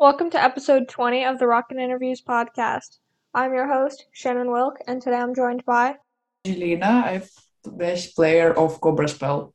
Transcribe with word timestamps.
Welcome 0.00 0.30
to 0.30 0.42
episode 0.42 0.88
20 0.88 1.26
of 1.26 1.38
the 1.38 1.46
Rocket 1.46 1.76
Interviews 1.76 2.22
podcast. 2.22 3.00
I'm 3.34 3.52
your 3.52 3.68
host, 3.68 4.06
Shannon 4.12 4.50
Wilk, 4.50 4.78
and 4.86 5.02
today 5.02 5.18
I'm 5.18 5.34
joined 5.34 5.62
by 5.66 5.96
Angelina, 6.46 7.02
I'm 7.04 7.22
the 7.64 7.70
bass 7.72 8.10
player 8.14 8.50
of 8.54 8.80
Cobra 8.80 9.06
Spell. 9.06 9.52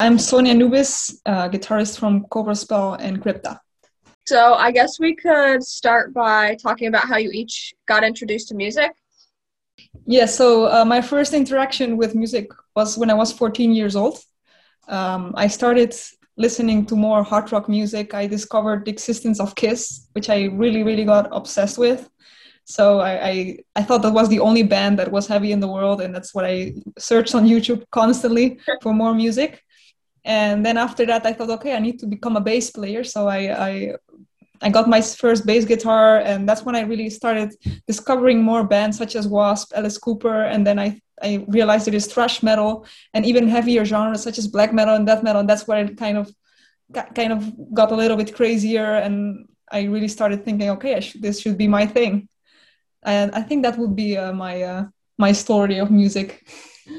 I'm 0.00 0.18
Sonia 0.18 0.54
Anubis, 0.54 1.20
uh, 1.24 1.48
guitarist 1.48 2.00
from 2.00 2.24
Cobra 2.24 2.56
Spell 2.56 2.94
and 2.94 3.22
Crypta. 3.22 3.60
So, 4.26 4.54
I 4.54 4.72
guess 4.72 4.98
we 4.98 5.14
could 5.14 5.62
start 5.62 6.12
by 6.12 6.56
talking 6.56 6.88
about 6.88 7.04
how 7.04 7.18
you 7.18 7.30
each 7.30 7.72
got 7.86 8.02
introduced 8.02 8.48
to 8.48 8.56
music. 8.56 8.90
Yeah, 10.04 10.26
so 10.26 10.66
uh, 10.66 10.84
my 10.84 11.00
first 11.00 11.32
interaction 11.32 11.96
with 11.96 12.16
music 12.16 12.50
was 12.74 12.98
when 12.98 13.08
I 13.08 13.14
was 13.14 13.32
14 13.32 13.72
years 13.72 13.94
old. 13.94 14.18
Um, 14.88 15.32
I 15.36 15.46
started 15.46 15.94
listening 16.36 16.86
to 16.86 16.96
more 16.96 17.22
hard 17.22 17.50
rock 17.52 17.68
music, 17.68 18.14
I 18.14 18.26
discovered 18.26 18.84
the 18.84 18.90
existence 18.90 19.40
of 19.40 19.54
Kiss, 19.54 20.08
which 20.12 20.28
I 20.28 20.44
really, 20.44 20.82
really 20.82 21.04
got 21.04 21.28
obsessed 21.32 21.78
with. 21.78 22.08
So 22.64 23.00
I, 23.00 23.28
I, 23.28 23.58
I 23.76 23.82
thought 23.82 24.02
that 24.02 24.12
was 24.12 24.28
the 24.28 24.40
only 24.40 24.62
band 24.62 24.98
that 24.98 25.10
was 25.10 25.26
heavy 25.26 25.52
in 25.52 25.60
the 25.60 25.68
world, 25.68 26.00
and 26.00 26.14
that's 26.14 26.34
what 26.34 26.44
I 26.44 26.74
searched 26.98 27.34
on 27.34 27.46
YouTube 27.46 27.84
constantly 27.90 28.58
for 28.82 28.92
more 28.92 29.14
music. 29.14 29.62
And 30.24 30.66
then 30.66 30.76
after 30.76 31.06
that, 31.06 31.24
I 31.24 31.32
thought, 31.32 31.50
okay, 31.50 31.76
I 31.76 31.78
need 31.78 32.00
to 32.00 32.06
become 32.06 32.36
a 32.36 32.40
bass 32.40 32.70
player. 32.70 33.04
So 33.04 33.28
I, 33.28 33.68
I 33.68 33.94
I 34.62 34.70
got 34.70 34.88
my 34.88 35.00
first 35.00 35.46
bass 35.46 35.64
guitar, 35.64 36.18
and 36.18 36.48
that's 36.48 36.64
when 36.64 36.74
I 36.74 36.80
really 36.80 37.10
started 37.10 37.54
discovering 37.86 38.42
more 38.42 38.64
bands 38.64 38.96
such 38.96 39.14
as 39.14 39.26
W.A.S.P., 39.26 39.76
Alice 39.76 39.98
Cooper, 39.98 40.44
and 40.44 40.66
then 40.66 40.78
I 40.78 41.00
I 41.22 41.44
realized 41.48 41.88
it 41.88 41.94
is 41.94 42.06
thrash 42.06 42.42
metal 42.42 42.86
and 43.14 43.24
even 43.24 43.48
heavier 43.48 43.84
genres 43.84 44.22
such 44.22 44.38
as 44.38 44.46
black 44.46 44.72
metal 44.72 44.94
and 44.94 45.06
death 45.06 45.22
metal. 45.22 45.40
And 45.40 45.48
that's 45.48 45.66
where 45.66 45.84
it 45.84 45.96
kind 45.96 46.18
of 46.18 46.30
got, 46.92 47.14
kind 47.14 47.32
of 47.32 47.74
got 47.74 47.92
a 47.92 47.96
little 47.96 48.16
bit 48.16 48.34
crazier, 48.34 48.94
and 48.94 49.48
I 49.70 49.84
really 49.84 50.08
started 50.08 50.44
thinking, 50.44 50.70
okay, 50.70 51.00
should, 51.00 51.22
this 51.22 51.40
should 51.40 51.58
be 51.58 51.68
my 51.68 51.86
thing. 51.86 52.28
And 53.02 53.32
I 53.32 53.42
think 53.42 53.62
that 53.62 53.78
would 53.78 53.96
be 53.96 54.16
uh, 54.16 54.32
my 54.32 54.62
uh, 54.62 54.84
my 55.18 55.32
story 55.32 55.78
of 55.78 55.90
music. 55.90 56.46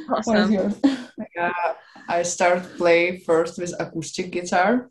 Awesome. 0.09 0.33
What 0.33 0.43
is 0.43 0.51
yours? 0.51 0.75
yeah, 1.35 1.73
I 2.07 2.23
started 2.23 2.77
play 2.77 3.19
first 3.19 3.59
with 3.59 3.73
acoustic 3.79 4.31
guitar 4.31 4.89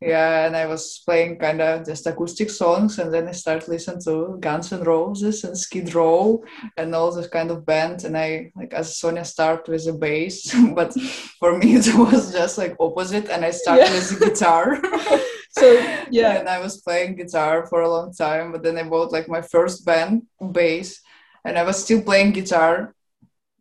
yeah 0.00 0.46
and 0.46 0.56
i 0.56 0.64
was 0.64 1.02
playing 1.04 1.36
kind 1.36 1.60
of 1.60 1.84
just 1.84 2.06
acoustic 2.06 2.48
songs 2.48 2.98
and 2.98 3.12
then 3.12 3.28
i 3.28 3.32
started 3.32 3.68
listening 3.68 4.00
to 4.00 4.38
guns 4.40 4.72
and 4.72 4.86
roses 4.86 5.44
and 5.44 5.56
skid 5.56 5.94
row 5.94 6.42
and 6.78 6.94
all 6.94 7.12
this 7.12 7.28
kind 7.28 7.50
of 7.50 7.66
band 7.66 8.04
and 8.04 8.16
i 8.16 8.50
like 8.56 8.72
as 8.72 8.98
sonia 8.98 9.24
started 9.24 9.70
with 9.70 9.86
a 9.86 9.92
bass 9.92 10.54
but 10.74 10.92
for 11.38 11.58
me 11.58 11.74
it 11.76 11.94
was 11.94 12.32
just 12.32 12.56
like 12.56 12.74
opposite 12.80 13.28
and 13.28 13.44
i 13.44 13.50
started 13.50 13.84
yeah. 13.84 13.92
with 13.92 14.12
a 14.12 14.24
guitar. 14.26 14.80
So 15.52 15.66
yeah. 16.12 16.38
And 16.38 16.48
i 16.48 16.60
was 16.60 16.80
playing 16.80 17.16
guitar 17.16 17.66
for 17.66 17.82
a 17.82 17.90
long 17.90 18.14
time 18.14 18.52
but 18.52 18.62
then 18.62 18.78
i 18.78 18.84
bought 18.84 19.10
like 19.10 19.28
my 19.28 19.42
first 19.42 19.84
band 19.84 20.22
bass 20.52 21.00
and 21.44 21.58
i 21.58 21.64
was 21.64 21.82
still 21.82 22.00
playing 22.02 22.30
guitar 22.30 22.94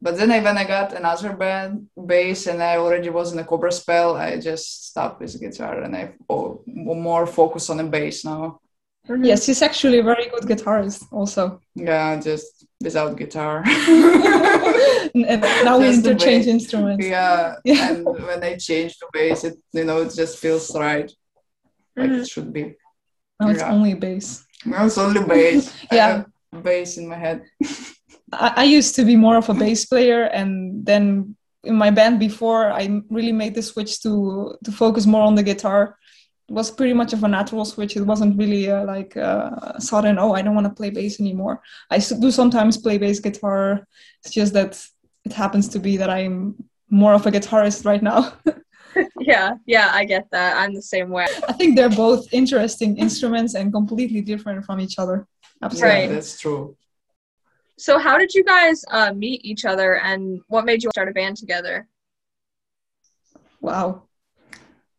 but 0.01 0.17
then 0.17 0.31
I, 0.31 0.39
when 0.39 0.57
I 0.57 0.63
got 0.63 0.93
another 0.93 1.33
band 1.33 1.87
bass 2.05 2.47
and 2.47 2.63
I 2.63 2.77
already 2.77 3.09
was 3.09 3.33
in 3.33 3.39
a 3.39 3.43
Cobra 3.43 3.71
spell, 3.71 4.15
I 4.15 4.39
just 4.39 4.87
stopped 4.87 5.19
with 5.21 5.39
guitar 5.39 5.81
and 5.81 5.95
I 5.95 6.13
oh, 6.29 6.61
more 6.65 7.27
focus 7.27 7.69
on 7.69 7.77
the 7.77 7.83
bass 7.83 8.23
now. 8.23 8.59
Mm-hmm. 9.07 9.23
Yes, 9.23 9.45
he's 9.45 9.61
actually 9.61 9.99
a 9.99 10.03
very 10.03 10.29
good 10.29 10.43
guitarist 10.43 11.03
also. 11.11 11.61
Yeah, 11.75 12.19
just 12.19 12.65
without 12.81 13.17
guitar. 13.17 13.63
and 13.65 15.41
now 15.63 15.79
we 15.79 15.93
interchange 15.93 16.47
instruments. 16.47 17.05
Yeah, 17.05 17.55
yeah, 17.65 17.91
and 17.91 18.05
when 18.05 18.43
I 18.43 18.55
change 18.57 18.97
to 18.99 19.07
bass, 19.11 19.43
it 19.43 19.57
you 19.73 19.83
know 19.83 20.01
it 20.01 20.13
just 20.15 20.37
feels 20.37 20.73
right, 20.75 21.11
like 21.95 22.09
mm-hmm. 22.09 22.21
it 22.21 22.27
should 22.27 22.53
be. 22.53 22.75
No, 23.39 23.49
it's 23.49 23.61
yeah. 23.61 23.71
only 23.71 23.95
bass. 23.95 24.45
No, 24.65 24.85
it's 24.85 24.97
only 24.97 25.23
bass. 25.23 25.73
yeah, 25.91 26.25
bass 26.61 26.97
in 26.97 27.07
my 27.07 27.15
head. 27.15 27.43
I, 28.33 28.53
I 28.57 28.63
used 28.63 28.95
to 28.95 29.05
be 29.05 29.15
more 29.15 29.37
of 29.37 29.49
a 29.49 29.53
bass 29.53 29.85
player, 29.85 30.23
and 30.23 30.85
then 30.85 31.35
in 31.63 31.75
my 31.75 31.91
band 31.91 32.19
before, 32.19 32.71
I 32.71 33.01
really 33.09 33.31
made 33.31 33.55
the 33.55 33.61
switch 33.61 34.01
to 34.03 34.55
to 34.63 34.71
focus 34.71 35.05
more 35.05 35.23
on 35.23 35.35
the 35.35 35.43
guitar. 35.43 35.97
It 36.47 36.53
was 36.53 36.71
pretty 36.71 36.93
much 36.93 37.13
of 37.13 37.23
a 37.23 37.27
natural 37.27 37.63
switch. 37.65 37.95
It 37.95 38.03
wasn't 38.03 38.37
really 38.37 38.71
uh, 38.71 38.83
like 38.85 39.15
uh, 39.15 39.77
sudden. 39.77 40.17
Oh, 40.17 40.33
I 40.33 40.41
don't 40.41 40.55
want 40.55 40.67
to 40.67 40.73
play 40.73 40.89
bass 40.89 41.19
anymore. 41.19 41.61
I 41.91 41.99
do 41.99 42.31
sometimes 42.31 42.77
play 42.77 42.97
bass 42.97 43.19
guitar. 43.19 43.85
It's 44.23 44.33
just 44.33 44.53
that 44.53 44.83
it 45.25 45.33
happens 45.33 45.67
to 45.69 45.79
be 45.79 45.97
that 45.97 46.09
I'm 46.09 46.55
more 46.89 47.13
of 47.13 47.25
a 47.27 47.31
guitarist 47.31 47.85
right 47.85 48.01
now. 48.01 48.33
yeah, 49.19 49.53
yeah, 49.65 49.91
I 49.93 50.05
get 50.05 50.27
that. 50.31 50.57
I'm 50.57 50.73
the 50.73 50.81
same 50.81 51.09
way. 51.09 51.27
I 51.47 51.53
think 51.53 51.75
they're 51.75 51.89
both 51.89 52.33
interesting 52.33 52.97
instruments 52.97 53.53
and 53.53 53.71
completely 53.71 54.21
different 54.21 54.65
from 54.65 54.79
each 54.79 54.97
other. 54.97 55.27
Absolutely. 55.61 55.89
Right. 55.89 56.09
that's 56.09 56.39
true. 56.39 56.75
So, 57.79 57.97
how 57.97 58.17
did 58.17 58.33
you 58.33 58.43
guys 58.43 58.83
uh, 58.91 59.13
meet 59.13 59.45
each 59.45 59.63
other, 59.63 59.99
and 59.99 60.41
what 60.47 60.65
made 60.65 60.83
you 60.83 60.89
start 60.91 61.07
a 61.07 61.13
band 61.13 61.37
together? 61.37 61.87
Wow. 63.61 64.03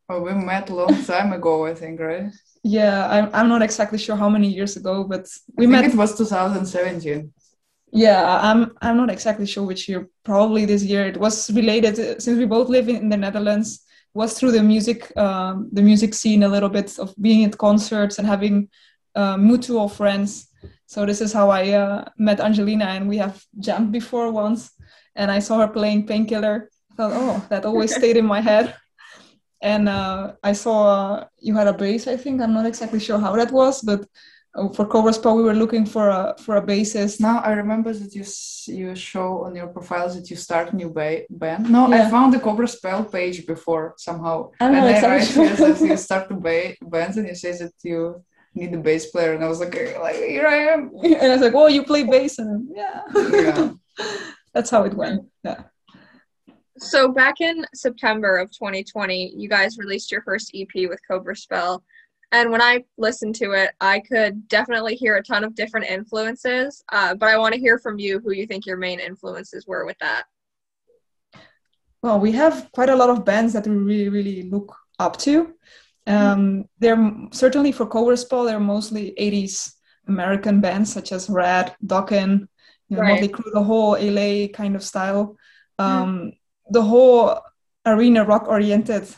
Well, 0.09 0.23
we 0.23 0.33
met 0.33 0.71
a 0.71 0.75
long 0.75 1.05
time 1.05 1.35
ago, 1.35 1.67
I 1.67 1.75
think, 1.75 2.01
right? 2.01 2.33
Yeah, 2.63 3.07
I'm, 3.07 3.31
I'm 3.35 3.49
not 3.51 3.61
exactly 3.61 3.99
sure 3.99 4.17
how 4.17 4.31
many 4.31 4.49
years 4.49 4.79
ago, 4.79 5.05
but 5.05 5.29
we 5.57 5.67
met. 5.67 5.85
It 5.85 5.95
was 5.95 6.17
2017. 6.17 7.31
Yeah, 7.93 8.39
I'm 8.41 8.73
I'm 8.81 8.97
not 8.97 9.11
exactly 9.11 9.47
sure 9.47 9.67
which 9.67 9.87
year. 9.87 10.09
Probably 10.25 10.65
this 10.65 10.83
year. 10.83 11.07
It 11.07 11.19
was 11.19 11.51
related 11.51 11.97
since 12.23 12.39
we 12.39 12.47
both 12.47 12.71
live 12.71 12.89
in 12.89 13.11
the 13.11 13.17
Netherlands. 13.17 13.85
was 14.15 14.39
through 14.39 14.53
the 14.53 14.63
music 14.63 15.01
um, 15.17 15.69
the 15.77 15.83
music 15.83 16.15
scene 16.15 16.43
a 16.43 16.49
little 16.49 16.73
bit 16.79 16.99
of 16.99 17.15
being 17.21 17.45
at 17.45 17.59
concerts 17.59 18.19
and 18.19 18.27
having 18.27 18.69
uh, 19.15 19.37
mutual 19.37 19.89
friends 19.89 20.50
so 20.91 21.07
this 21.07 21.21
is 21.21 21.33
how 21.33 21.51
I 21.51 21.71
uh, 21.71 22.05
met 22.19 22.41
Angelina, 22.41 22.87
and 22.87 23.09
we 23.09 23.17
have 23.19 23.41
jammed 23.61 23.93
before 23.93 24.33
once. 24.33 24.73
And 25.15 25.31
I 25.31 25.39
saw 25.39 25.59
her 25.61 25.69
playing 25.69 26.09
Painkiller. 26.09 26.69
I 26.91 26.95
thought, 26.97 27.13
oh, 27.15 27.47
that 27.49 27.65
always 27.65 27.95
stayed 27.95 28.17
in 28.17 28.27
my 28.27 28.41
head. 28.41 28.75
And 29.63 29.91
uh, 29.91 30.33
I 30.43 30.55
saw 30.55 30.77
uh, 30.89 31.25
you 31.39 31.55
had 31.55 31.67
a 31.67 31.75
bass. 31.75 32.09
I 32.09 32.17
think 32.17 32.41
I'm 32.41 32.55
not 32.55 32.65
exactly 32.65 32.99
sure 32.99 33.19
how 33.19 33.37
that 33.37 33.53
was, 33.53 33.83
but 33.83 34.09
uh, 34.55 34.71
for 34.71 34.87
Cobra 34.87 35.13
Spell, 35.13 35.37
we 35.37 35.43
were 35.43 35.55
looking 35.63 35.85
for 35.85 36.09
a 36.09 36.35
for 36.45 36.57
a 36.57 36.63
bassist. 36.63 37.21
Now 37.21 37.41
I 37.41 37.53
remember 37.53 37.93
that 37.93 38.15
you 38.15 38.25
you 38.75 38.97
show 38.97 39.45
on 39.45 39.55
your 39.55 39.69
profiles 39.77 40.13
that 40.17 40.31
you 40.31 40.37
start 40.37 40.73
new 40.73 40.89
ba- 40.89 41.27
band. 41.29 41.69
No, 41.69 41.83
yeah. 41.89 42.07
I 42.07 42.11
found 42.11 42.33
the 42.33 42.41
Cobra 42.41 42.67
Spell 42.67 43.05
page 43.05 43.47
before 43.47 43.95
somehow, 43.99 44.37
I'm 44.61 44.75
and 44.75 44.87
then 44.87 44.95
exactly 44.95 45.47
I 45.47 45.55
sure. 45.55 45.75
that 45.75 45.81
you 45.91 45.97
start 46.09 46.25
the 46.31 46.39
ba- 46.47 46.77
band, 46.81 47.13
and 47.19 47.29
you 47.29 47.35
say 47.35 47.53
that 47.53 47.75
you 47.85 48.25
need 48.55 48.75
a 48.75 48.79
bass 48.79 49.11
player 49.11 49.33
and 49.35 49.45
i 49.45 49.49
was 49.49 49.61
like 49.61 49.75
like 50.01 50.17
here 50.17 50.47
i 50.47 50.57
am. 50.57 50.91
And 51.03 51.33
i 51.33 51.33
was 51.33 51.41
like 51.41 51.55
oh 51.55 51.69
you 51.69 51.85
play 51.85 52.05
bass 52.05 52.39
and 52.39 52.69
yeah, 52.75 53.03
yeah. 53.15 53.73
that's 54.55 54.71
how 54.71 54.85
it 54.85 54.95
went 54.95 55.25
yeah. 55.45 55.63
So 56.79 57.13
back 57.13 57.41
in 57.41 57.67
september 57.75 58.39
of 58.39 58.51
2020 58.51 59.35
you 59.37 59.49
guys 59.49 59.79
released 59.79 60.11
your 60.11 60.23
first 60.23 60.51
ep 60.55 60.75
with 60.75 61.01
cobra 61.09 61.37
spell. 61.37 61.85
And 62.33 62.51
when 62.51 62.63
i 62.63 62.85
listened 62.97 63.35
to 63.37 63.53
it 63.53 63.71
i 63.81 64.01
could 64.01 64.49
definitely 64.49 64.97
hear 64.97 65.17
a 65.17 65.23
ton 65.23 65.45
of 65.45 65.55
different 65.55 65.87
influences 65.87 66.83
uh, 66.91 67.15
but 67.15 67.29
i 67.29 67.39
want 67.39 67.55
to 67.55 67.61
hear 67.61 67.79
from 67.79 67.99
you 67.99 68.19
who 68.21 68.33
you 68.33 68.47
think 68.47 68.67
your 68.67 68.79
main 68.79 68.99
influences 68.99 69.67
were 69.67 69.85
with 69.85 69.99
that. 70.01 70.25
Well 72.03 72.19
we 72.19 72.33
have 72.33 72.71
quite 72.73 72.89
a 72.89 72.97
lot 72.97 73.11
of 73.11 73.25
bands 73.25 73.53
that 73.53 73.67
we 73.67 73.77
really 73.77 74.09
really 74.09 74.43
look 74.43 74.75
up 74.99 75.17
to 75.19 75.55
um, 76.11 76.65
they're 76.79 77.17
certainly 77.33 77.73
for 77.73 77.87
Cobra 77.87 78.17
Spell, 78.17 78.45
they're 78.45 78.61
mostly 78.61 79.15
80s 79.19 79.73
American 80.09 80.61
bands 80.61 80.93
such 80.93 81.13
as 81.13 81.29
Ratt, 81.31 81.77
Dokken, 81.85 82.49
you 82.89 82.97
know, 82.97 83.03
right. 83.03 83.21
Motley 83.21 83.29
Crue, 83.29 83.53
the 83.53 83.63
whole 83.63 83.93
LA 83.93 84.49
kind 84.49 84.75
of 84.75 84.83
style. 84.83 85.37
Um, 85.79 86.19
mm. 86.19 86.37
The 86.71 86.83
whole 86.83 87.41
arena 87.87 88.25
rock 88.25 88.49
oriented 88.49 89.09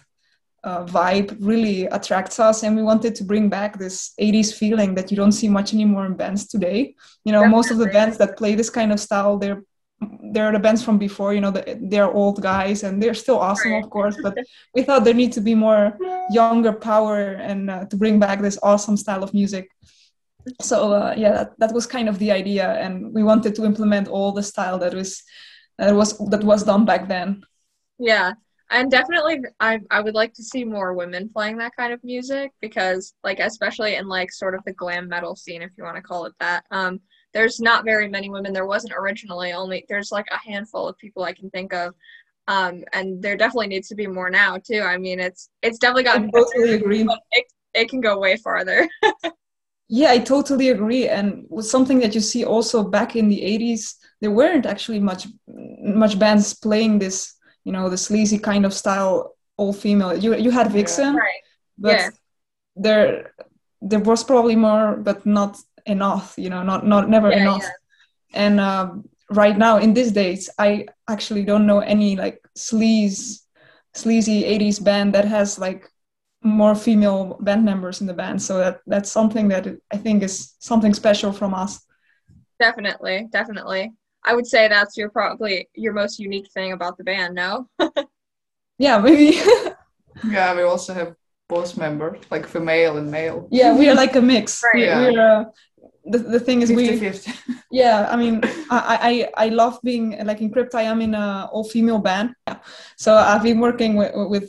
uh, 0.64 0.84
vibe 0.84 1.36
really 1.40 1.86
attracts 1.86 2.38
us, 2.38 2.62
and 2.62 2.76
we 2.76 2.82
wanted 2.82 3.14
to 3.16 3.24
bring 3.24 3.48
back 3.48 3.78
this 3.78 4.12
80s 4.20 4.54
feeling 4.54 4.94
that 4.94 5.10
you 5.10 5.16
don't 5.16 5.32
see 5.32 5.48
much 5.48 5.74
anymore 5.74 6.06
in 6.06 6.14
bands 6.14 6.46
today. 6.46 6.94
You 7.24 7.32
know, 7.32 7.40
Definitely. 7.40 7.56
most 7.56 7.70
of 7.70 7.78
the 7.78 7.86
bands 7.86 8.18
that 8.18 8.36
play 8.36 8.54
this 8.54 8.70
kind 8.70 8.92
of 8.92 9.00
style, 9.00 9.38
they're 9.38 9.62
they're 10.32 10.52
the 10.52 10.58
bands 10.58 10.82
from 10.82 10.98
before 10.98 11.34
you 11.34 11.40
know 11.40 11.50
they're 11.50 12.10
old 12.10 12.40
guys 12.42 12.82
and 12.82 13.02
they're 13.02 13.14
still 13.14 13.38
awesome 13.38 13.72
of 13.74 13.90
course 13.90 14.16
but 14.22 14.36
we 14.74 14.82
thought 14.82 15.04
there 15.04 15.14
need 15.14 15.32
to 15.32 15.40
be 15.40 15.54
more 15.54 15.96
younger 16.30 16.72
power 16.72 17.20
and 17.50 17.70
uh, 17.70 17.84
to 17.86 17.96
bring 17.96 18.18
back 18.18 18.40
this 18.40 18.58
awesome 18.62 18.96
style 18.96 19.22
of 19.22 19.34
music. 19.34 19.68
So 20.60 20.92
uh, 20.92 21.14
yeah 21.16 21.32
that, 21.32 21.58
that 21.58 21.72
was 21.72 21.86
kind 21.86 22.08
of 22.08 22.18
the 22.18 22.30
idea 22.32 22.72
and 22.84 23.12
we 23.12 23.22
wanted 23.22 23.54
to 23.56 23.64
implement 23.64 24.08
all 24.08 24.32
the 24.32 24.42
style 24.42 24.78
that 24.78 24.94
was 24.94 25.22
that 25.78 25.94
was 25.94 26.18
that 26.30 26.42
was 26.42 26.64
done 26.64 26.84
back 26.84 27.08
then. 27.08 27.42
Yeah 27.98 28.32
and 28.72 28.90
definitely 28.90 29.40
I, 29.60 29.80
I 29.90 30.00
would 30.00 30.14
like 30.14 30.32
to 30.34 30.42
see 30.42 30.64
more 30.64 30.94
women 30.94 31.28
playing 31.28 31.58
that 31.58 31.76
kind 31.76 31.92
of 31.92 32.02
music 32.02 32.52
because 32.60 33.14
like 33.22 33.38
especially 33.38 33.94
in 33.94 34.08
like 34.08 34.32
sort 34.32 34.54
of 34.54 34.64
the 34.64 34.72
glam 34.72 35.08
metal 35.08 35.36
scene 35.36 35.62
if 35.62 35.70
you 35.76 35.84
want 35.84 35.96
to 35.96 36.02
call 36.02 36.24
it 36.24 36.32
that 36.40 36.64
um 36.70 37.00
there's 37.32 37.60
not 37.60 37.84
very 37.84 38.08
many 38.08 38.30
women. 38.30 38.52
There 38.52 38.66
wasn't 38.66 38.94
originally 38.96 39.52
only 39.52 39.84
there's 39.88 40.12
like 40.12 40.26
a 40.30 40.38
handful 40.38 40.88
of 40.88 40.98
people 40.98 41.24
I 41.24 41.32
can 41.32 41.50
think 41.50 41.72
of. 41.72 41.94
Um, 42.48 42.84
and 42.92 43.22
there 43.22 43.36
definitely 43.36 43.68
needs 43.68 43.88
to 43.88 43.94
be 43.94 44.06
more 44.06 44.30
now 44.30 44.58
too. 44.58 44.82
I 44.82 44.98
mean, 44.98 45.20
it's 45.20 45.48
it's 45.62 45.78
definitely 45.78 46.04
gotten 46.04 46.30
totally 46.30 46.74
agree. 46.74 47.06
It, 47.30 47.46
it 47.74 47.88
can 47.88 48.00
go 48.00 48.18
way 48.18 48.36
farther. 48.36 48.88
yeah, 49.88 50.10
I 50.10 50.18
totally 50.18 50.70
agree. 50.70 51.08
And 51.08 51.46
was 51.48 51.70
something 51.70 52.00
that 52.00 52.14
you 52.14 52.20
see 52.20 52.44
also 52.44 52.82
back 52.82 53.14
in 53.14 53.28
the 53.28 53.40
80s, 53.40 53.94
there 54.20 54.30
weren't 54.30 54.66
actually 54.66 54.98
much 54.98 55.28
much 55.46 56.18
bands 56.18 56.54
playing 56.54 56.98
this, 56.98 57.34
you 57.64 57.72
know, 57.72 57.88
the 57.88 57.98
sleazy 57.98 58.38
kind 58.38 58.66
of 58.66 58.74
style 58.74 59.36
all 59.56 59.72
female. 59.72 60.16
You 60.16 60.34
you 60.34 60.50
had 60.50 60.72
Vixen, 60.72 61.14
yeah. 61.14 61.20
right? 61.20 61.42
But 61.78 61.98
yeah. 61.98 62.10
there 62.76 63.34
there 63.80 64.00
was 64.00 64.24
probably 64.24 64.56
more, 64.56 64.96
but 64.96 65.24
not 65.24 65.58
enough. 65.86 66.34
You 66.36 66.50
know, 66.50 66.62
not 66.62 66.86
not 66.86 67.08
never 67.08 67.30
yeah, 67.30 67.42
enough. 67.42 67.64
And 68.34 68.60
um, 68.60 69.08
right 69.30 69.56
now 69.56 69.78
in 69.78 69.94
these 69.94 70.12
days, 70.12 70.50
I 70.58 70.86
actually 71.08 71.44
don't 71.44 71.66
know 71.66 71.80
any 71.80 72.16
like 72.16 72.40
sleaze 72.56 73.40
sleazy 73.94 74.44
80s 74.44 74.78
band 74.78 75.14
that 75.14 75.26
has 75.26 75.58
like 75.58 75.88
more 76.42 76.74
female 76.74 77.36
band 77.40 77.64
members 77.64 78.00
in 78.00 78.06
the 78.06 78.14
band. 78.14 78.42
So 78.42 78.58
that 78.58 78.80
that's 78.86 79.10
something 79.12 79.48
that 79.48 79.66
i 79.92 79.96
think 79.96 80.22
is 80.22 80.54
something 80.58 80.94
special 80.94 81.32
from 81.32 81.54
us. 81.54 81.80
Definitely 82.58 83.28
definitely. 83.30 83.92
I 84.24 84.34
would 84.34 84.46
say 84.46 84.68
that's 84.68 84.96
your 84.96 85.10
probably 85.10 85.68
your 85.74 85.92
most 85.92 86.18
unique 86.18 86.50
thing 86.52 86.72
about 86.72 86.96
the 86.96 87.04
band 87.04 87.34
no? 87.34 87.68
Yeah 88.78 88.98
maybe. 88.98 89.40
Yeah 90.24 90.54
we 90.54 90.62
also 90.62 90.94
have 90.94 91.14
both 91.52 91.76
members 91.76 92.18
like 92.30 92.44
female 92.54 92.96
and 92.96 93.10
male 93.10 93.38
yeah 93.50 93.70
we 93.78 93.88
are 93.90 93.98
like 94.04 94.16
a 94.16 94.24
mix 94.32 94.62
right. 94.64 94.74
we, 94.74 94.84
yeah. 94.84 95.00
we're 95.00 95.20
uh, 95.20 95.44
the, 96.12 96.18
the 96.18 96.40
thing 96.40 96.62
is 96.62 96.70
50, 96.70 96.82
we 96.82 96.98
50. 96.98 97.32
yeah 97.70 98.08
i 98.10 98.16
mean 98.22 98.40
I, 98.70 99.28
I 99.36 99.44
i 99.44 99.48
love 99.48 99.78
being 99.90 100.06
like 100.24 100.40
in 100.40 100.50
crypt 100.50 100.74
i 100.74 100.84
am 100.92 101.00
in 101.06 101.14
a 101.14 101.48
all 101.52 101.64
female 101.64 101.98
band 101.98 102.34
yeah. 102.48 102.58
so 102.96 103.10
i've 103.14 103.42
been 103.42 103.60
working 103.60 103.92
with, 104.00 104.12
with 104.34 104.46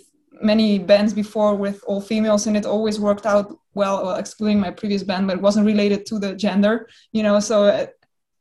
many 0.51 0.79
bands 0.79 1.13
before 1.13 1.55
with 1.55 1.83
all 1.87 2.01
females 2.01 2.47
and 2.47 2.55
it 2.57 2.65
always 2.65 2.99
worked 2.99 3.25
out 3.25 3.47
well, 3.75 4.03
well 4.03 4.15
excluding 4.15 4.59
my 4.59 4.71
previous 4.71 5.03
band 5.03 5.27
but 5.27 5.37
it 5.37 5.41
wasn't 5.41 5.65
related 5.65 6.05
to 6.05 6.19
the 6.19 6.33
gender 6.35 6.87
you 7.11 7.23
know 7.23 7.39
so 7.39 7.65
it, 7.65 7.89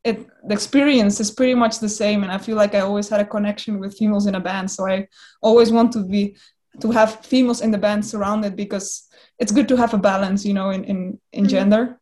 it 0.04 0.16
the 0.48 0.54
experience 0.54 1.20
is 1.20 1.30
pretty 1.30 1.54
much 1.54 1.74
the 1.78 1.88
same 1.88 2.22
and 2.22 2.32
i 2.32 2.38
feel 2.38 2.56
like 2.56 2.74
i 2.74 2.80
always 2.80 3.08
had 3.08 3.20
a 3.20 3.32
connection 3.36 3.78
with 3.80 3.96
females 3.98 4.26
in 4.26 4.34
a 4.34 4.40
band 4.48 4.70
so 4.70 4.80
i 4.86 5.06
always 5.42 5.70
want 5.70 5.92
to 5.92 6.02
be 6.16 6.36
to 6.80 6.90
have 6.90 7.24
females 7.24 7.60
in 7.60 7.70
the 7.70 7.78
band 7.78 8.04
surrounded 8.04 8.56
because 8.56 9.08
it's 9.38 9.52
good 9.52 9.68
to 9.68 9.76
have 9.76 9.94
a 9.94 9.98
balance 9.98 10.44
you 10.44 10.54
know 10.54 10.70
in 10.70 10.84
in, 10.84 11.20
in 11.32 11.44
mm-hmm. 11.44 11.48
gender 11.48 12.00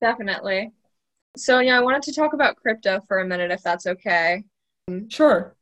Definitely. 0.00 0.72
so 1.36 1.60
yeah 1.60 1.78
I 1.78 1.82
wanted 1.82 2.02
to 2.02 2.14
talk 2.14 2.32
about 2.32 2.56
Crypta 2.64 3.06
for 3.06 3.18
a 3.18 3.26
minute, 3.26 3.50
if 3.50 3.62
that's 3.62 3.86
okay. 3.86 4.44
Sure. 5.08 5.54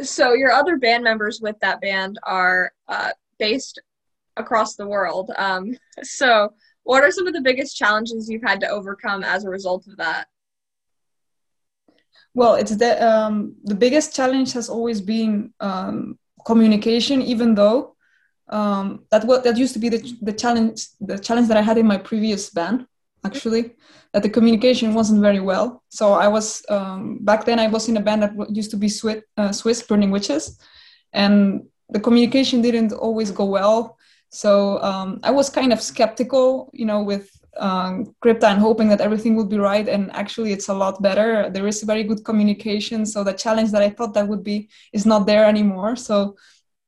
So, 0.00 0.32
your 0.32 0.52
other 0.52 0.76
band 0.76 1.02
members 1.02 1.40
with 1.40 1.56
that 1.60 1.80
band 1.80 2.18
are 2.22 2.72
uh, 2.86 3.10
based 3.38 3.80
across 4.36 4.76
the 4.76 4.86
world. 4.86 5.32
Um, 5.36 5.76
so, 6.02 6.52
what 6.84 7.02
are 7.02 7.10
some 7.10 7.26
of 7.26 7.34
the 7.34 7.40
biggest 7.40 7.76
challenges 7.76 8.28
you've 8.28 8.42
had 8.42 8.60
to 8.60 8.68
overcome 8.68 9.22
as 9.24 9.44
a 9.44 9.50
result 9.50 9.86
of 9.88 9.96
that? 9.96 10.28
Well, 12.34 12.54
it's 12.54 12.76
the 12.76 13.04
um, 13.06 13.56
the 13.64 13.74
biggest 13.74 14.14
challenge 14.14 14.52
has 14.52 14.68
always 14.68 15.00
been 15.00 15.52
um, 15.58 16.18
communication, 16.44 17.22
even 17.22 17.54
though 17.54 17.96
um, 18.50 19.04
that 19.10 19.24
what 19.24 19.44
that 19.44 19.56
used 19.56 19.74
to 19.74 19.78
be 19.78 19.88
the, 19.88 20.16
the 20.22 20.32
challenge 20.32 20.86
the 21.00 21.18
challenge 21.18 21.48
that 21.48 21.56
I 21.56 21.62
had 21.62 21.78
in 21.78 21.86
my 21.86 21.98
previous 21.98 22.50
band 22.50 22.86
actually 23.24 23.74
that 24.12 24.22
the 24.22 24.30
communication 24.30 24.94
wasn't 24.94 25.20
very 25.20 25.40
well. 25.40 25.82
So 25.88 26.14
i 26.14 26.28
was 26.28 26.64
um, 26.68 27.18
back 27.20 27.44
then 27.44 27.58
i 27.58 27.66
was 27.66 27.88
in 27.88 27.96
a 27.96 28.00
band 28.00 28.22
that 28.22 28.32
used 28.50 28.70
to 28.70 28.76
be 28.76 28.88
swiss, 28.88 29.22
uh, 29.36 29.52
swiss 29.52 29.82
burning 29.82 30.10
witches 30.10 30.58
and 31.12 31.66
the 31.90 32.00
communication 32.00 32.62
didn't 32.62 32.92
always 32.92 33.30
go 33.30 33.44
well. 33.44 33.96
So 34.30 34.80
um, 34.82 35.20
i 35.22 35.30
was 35.30 35.50
kind 35.50 35.72
of 35.72 35.82
skeptical 35.82 36.70
you 36.72 36.86
know 36.86 37.02
with 37.02 37.37
um, 37.58 38.14
crypta 38.24 38.44
and 38.44 38.60
hoping 38.60 38.88
that 38.88 39.00
everything 39.00 39.36
would 39.36 39.48
be 39.48 39.58
right 39.58 39.88
and 39.88 40.10
actually 40.12 40.52
it's 40.52 40.68
a 40.68 40.74
lot 40.74 41.02
better. 41.02 41.50
There 41.50 41.66
is 41.66 41.82
very 41.82 42.04
good 42.04 42.24
communication 42.24 43.06
so 43.06 43.24
the 43.24 43.32
challenge 43.32 43.70
that 43.72 43.82
i 43.82 43.90
thought 43.90 44.14
that 44.14 44.28
would 44.28 44.44
be 44.44 44.68
is 44.92 45.06
not 45.06 45.26
there 45.26 45.44
anymore. 45.44 45.96
So 45.96 46.36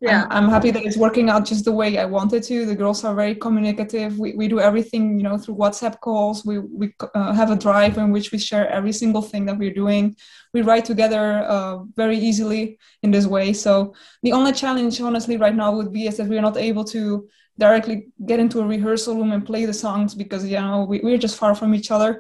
yeah. 0.01 0.25
I'm, 0.31 0.45
I'm, 0.45 0.49
happy 0.49 0.71
that 0.71 0.83
it's 0.83 0.97
working 0.97 1.29
out 1.29 1.45
just 1.45 1.67
the 1.67 1.73
way 1.73 1.99
i 1.99 2.07
wanted 2.07 2.43
to. 2.45 2.65
The 2.65 2.75
girls 2.75 3.05
are 3.05 3.15
very 3.15 3.35
communicative. 3.35 4.19
We, 4.19 4.33
we 4.33 4.49
do 4.49 4.59
everything 4.59 5.19
you 5.19 5.23
know 5.23 5.37
through 5.37 5.57
whatsapp 5.57 6.01
calls. 6.01 6.45
We, 6.45 6.59
we 6.59 6.95
uh, 7.15 7.35
have 7.35 7.51
a 7.51 7.57
drive 7.57 7.99
in 7.99 8.11
which 8.11 8.33
we 8.33 8.39
share 8.39 8.67
every 8.71 8.93
single 8.93 9.21
thing 9.21 9.45
that 9.47 9.59
we're 9.59 9.75
doing. 9.75 10.17
We 10.55 10.63
write 10.63 10.87
together 10.87 11.45
uh, 11.47 11.85
very 11.97 12.17
easily 12.17 12.79
in 13.03 13.11
this 13.11 13.27
way. 13.27 13.53
So 13.53 13.95
the 14.23 14.33
only 14.33 14.53
challenge 14.53 15.01
honestly 15.03 15.37
right 15.37 15.55
now 15.55 15.73
would 15.73 15.93
be 15.93 16.07
is 16.07 16.17
that 16.17 16.29
we're 16.29 16.41
not 16.41 16.57
able 16.57 16.85
to 16.85 17.29
directly 17.65 17.97
get 18.31 18.41
into 18.45 18.61
a 18.61 18.67
rehearsal 18.75 19.15
room 19.19 19.33
and 19.33 19.47
play 19.51 19.63
the 19.67 19.79
songs 19.85 20.11
because 20.23 20.43
you 20.53 20.61
know 20.61 20.87
we, 20.91 20.97
we're 21.05 21.25
just 21.27 21.39
far 21.43 21.55
from 21.61 21.71
each 21.79 21.91
other 21.97 22.11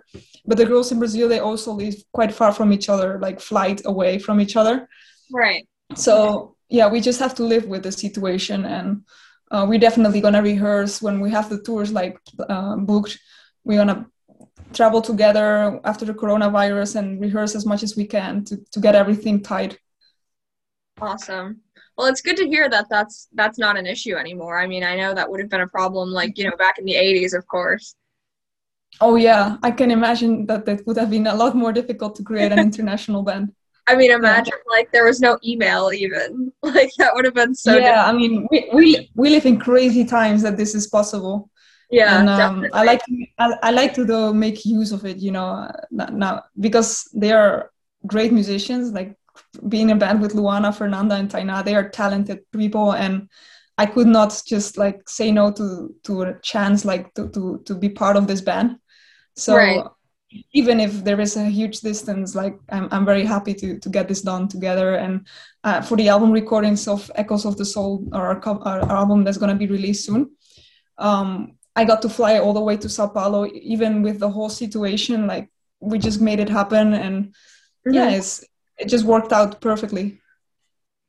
but 0.48 0.56
the 0.58 0.70
girls 0.70 0.92
in 0.92 0.98
brazil 0.98 1.28
they 1.28 1.42
also 1.48 1.70
live 1.72 1.96
quite 2.18 2.32
far 2.40 2.50
from 2.58 2.72
each 2.76 2.88
other 2.94 3.18
like 3.26 3.38
flight 3.50 3.78
away 3.92 4.12
from 4.26 4.36
each 4.44 4.54
other 4.60 4.88
right 5.42 5.64
so 5.94 6.56
yeah, 6.70 6.88
we 6.88 7.00
just 7.00 7.18
have 7.18 7.34
to 7.34 7.44
live 7.44 7.66
with 7.66 7.82
the 7.82 7.92
situation, 7.92 8.64
and 8.64 9.02
uh, 9.50 9.66
we're 9.68 9.80
definitely 9.80 10.20
gonna 10.20 10.42
rehearse 10.42 11.02
when 11.02 11.20
we 11.20 11.30
have 11.30 11.50
the 11.50 11.60
tours 11.60 11.92
like 11.92 12.18
uh, 12.48 12.76
booked. 12.76 13.18
We're 13.64 13.78
gonna 13.78 14.06
travel 14.72 15.02
together 15.02 15.80
after 15.84 16.04
the 16.04 16.14
coronavirus 16.14 16.96
and 16.96 17.20
rehearse 17.20 17.56
as 17.56 17.66
much 17.66 17.82
as 17.82 17.96
we 17.96 18.06
can 18.06 18.44
to 18.44 18.56
to 18.70 18.80
get 18.80 18.94
everything 18.94 19.42
tight. 19.42 19.78
Awesome. 21.00 21.60
Well, 22.00 22.08
it's 22.08 22.22
good 22.22 22.38
to 22.38 22.48
hear 22.48 22.66
that 22.70 22.86
that's 22.88 23.28
that's 23.34 23.58
not 23.58 23.76
an 23.76 23.86
issue 23.86 24.14
anymore. 24.16 24.58
I 24.58 24.66
mean, 24.66 24.82
I 24.82 24.96
know 24.96 25.12
that 25.12 25.30
would 25.30 25.38
have 25.38 25.50
been 25.50 25.60
a 25.60 25.68
problem, 25.68 26.08
like 26.08 26.38
you 26.38 26.44
know, 26.48 26.56
back 26.56 26.78
in 26.78 26.86
the 26.86 26.94
'80s, 26.94 27.34
of 27.36 27.46
course. 27.46 27.94
Oh 29.02 29.16
yeah, 29.16 29.58
I 29.62 29.70
can 29.70 29.90
imagine 29.90 30.46
that 30.46 30.64
that 30.64 30.86
would 30.86 30.96
have 30.96 31.10
been 31.10 31.26
a 31.26 31.34
lot 31.34 31.54
more 31.54 31.74
difficult 31.74 32.16
to 32.16 32.22
create 32.22 32.52
an 32.52 32.58
international 32.70 33.22
band. 33.22 33.52
I 33.86 33.96
mean, 33.96 34.12
imagine 34.12 34.54
yeah. 34.56 34.78
like 34.78 34.90
there 34.92 35.04
was 35.04 35.20
no 35.20 35.38
email 35.44 35.92
even. 35.92 36.50
Like 36.62 36.90
that 36.96 37.14
would 37.14 37.26
have 37.26 37.34
been 37.34 37.54
so. 37.54 37.76
Yeah, 37.76 37.80
difficult. 37.80 38.08
I 38.08 38.12
mean, 38.12 38.48
we, 38.50 38.70
we 38.72 39.10
we 39.14 39.28
live 39.28 39.44
in 39.44 39.58
crazy 39.58 40.06
times 40.06 40.40
that 40.40 40.56
this 40.56 40.74
is 40.74 40.86
possible. 40.86 41.50
Yeah, 41.90 42.18
and 42.18 42.30
um, 42.30 42.66
I 42.72 42.82
like 42.84 43.04
to, 43.04 43.26
I, 43.38 43.46
I 43.62 43.70
like 43.72 43.92
to 43.96 44.06
though 44.06 44.32
make 44.32 44.64
use 44.64 44.90
of 44.92 45.04
it, 45.04 45.18
you 45.18 45.32
know, 45.32 45.70
now 45.90 46.44
because 46.58 47.10
they 47.12 47.32
are 47.32 47.72
great 48.06 48.32
musicians. 48.32 48.92
Like 48.92 49.19
being 49.68 49.90
in 49.90 49.96
a 49.96 50.00
band 50.00 50.20
with 50.20 50.34
Luana, 50.34 50.74
Fernanda, 50.74 51.16
and 51.16 51.30
Taina, 51.30 51.64
they 51.64 51.74
are 51.74 51.88
talented 51.88 52.40
people, 52.52 52.92
and 52.92 53.28
I 53.78 53.86
could 53.86 54.06
not 54.06 54.42
just 54.46 54.76
like 54.76 55.08
say 55.08 55.30
no 55.30 55.50
to 55.52 55.94
to 56.04 56.22
a 56.22 56.38
chance 56.40 56.84
like 56.84 57.14
to 57.14 57.28
to 57.30 57.62
to 57.66 57.74
be 57.74 57.88
part 57.88 58.16
of 58.16 58.26
this 58.26 58.40
band. 58.40 58.76
So. 59.36 59.56
Right 59.56 59.84
even 60.52 60.78
if 60.78 61.04
there 61.04 61.20
is 61.20 61.36
a 61.36 61.44
huge 61.44 61.80
distance 61.80 62.34
like 62.34 62.56
i'm, 62.70 62.88
I'm 62.90 63.04
very 63.04 63.24
happy 63.24 63.54
to, 63.54 63.78
to 63.78 63.88
get 63.88 64.08
this 64.08 64.22
done 64.22 64.48
together 64.48 64.94
and 64.94 65.26
uh, 65.64 65.80
for 65.82 65.96
the 65.96 66.08
album 66.08 66.30
recordings 66.30 66.86
of 66.86 67.10
echoes 67.14 67.44
of 67.44 67.56
the 67.56 67.64
soul 67.64 68.06
our, 68.12 68.40
our, 68.46 68.60
our 68.64 68.92
album 68.92 69.24
that's 69.24 69.38
going 69.38 69.52
to 69.52 69.58
be 69.58 69.66
released 69.66 70.06
soon 70.06 70.30
um, 70.98 71.56
i 71.74 71.84
got 71.84 72.02
to 72.02 72.08
fly 72.08 72.38
all 72.38 72.52
the 72.52 72.60
way 72.60 72.76
to 72.76 72.88
sao 72.88 73.08
paulo 73.08 73.46
even 73.52 74.02
with 74.02 74.20
the 74.20 74.30
whole 74.30 74.48
situation 74.48 75.26
like 75.26 75.50
we 75.80 75.98
just 75.98 76.20
made 76.20 76.38
it 76.38 76.48
happen 76.48 76.94
and 76.94 77.24
mm-hmm. 77.26 77.94
yeah 77.94 78.10
it's 78.10 78.44
it 78.80 78.88
just 78.88 79.04
worked 79.04 79.32
out 79.32 79.60
perfectly 79.60 80.20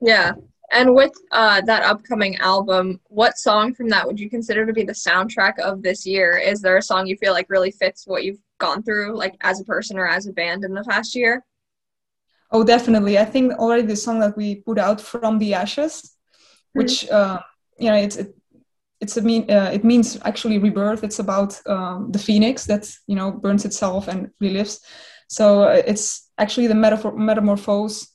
yeah 0.01 0.31
and 0.71 0.95
with 0.95 1.11
uh, 1.31 1.59
that 1.61 1.83
upcoming 1.83 2.37
album, 2.37 3.01
what 3.07 3.37
song 3.37 3.73
from 3.73 3.89
that 3.89 4.07
would 4.07 4.19
you 4.19 4.29
consider 4.29 4.65
to 4.65 4.71
be 4.71 4.83
the 4.83 4.93
soundtrack 4.93 5.59
of 5.59 5.83
this 5.83 6.05
year? 6.05 6.37
Is 6.37 6.61
there 6.61 6.77
a 6.77 6.81
song 6.81 7.07
you 7.07 7.17
feel 7.17 7.33
like 7.33 7.49
really 7.49 7.71
fits 7.71 8.07
what 8.07 8.23
you've 8.23 8.39
gone 8.57 8.81
through, 8.81 9.17
like 9.17 9.35
as 9.41 9.59
a 9.59 9.65
person 9.65 9.97
or 9.99 10.07
as 10.07 10.27
a 10.27 10.31
band 10.31 10.63
in 10.63 10.73
the 10.73 10.85
past 10.85 11.13
year? 11.13 11.45
Oh, 12.51 12.63
definitely. 12.63 13.19
I 13.19 13.25
think 13.25 13.53
already 13.53 13.81
the 13.83 13.97
song 13.97 14.21
that 14.21 14.37
we 14.37 14.55
put 14.55 14.77
out 14.77 15.01
from 15.01 15.39
the 15.39 15.53
ashes, 15.53 15.93
mm-hmm. 15.93 16.79
which 16.79 17.09
uh, 17.09 17.41
you 17.77 17.89
know, 17.89 17.97
it's 17.97 18.15
it, 18.15 18.33
it's 19.01 19.17
a 19.17 19.21
mean 19.21 19.51
uh, 19.51 19.71
it 19.73 19.83
means 19.83 20.17
actually 20.23 20.57
rebirth. 20.57 21.03
It's 21.03 21.19
about 21.19 21.59
um, 21.67 22.11
the 22.11 22.19
phoenix 22.19 22.65
that 22.67 22.89
you 23.07 23.15
know 23.17 23.31
burns 23.31 23.65
itself 23.65 24.07
and 24.07 24.29
relives. 24.41 24.79
So 25.27 25.63
uh, 25.63 25.81
it's 25.85 26.30
actually 26.41 26.67
the 26.67 26.81
metaphor 26.85 27.11
metamorphose 27.15 28.11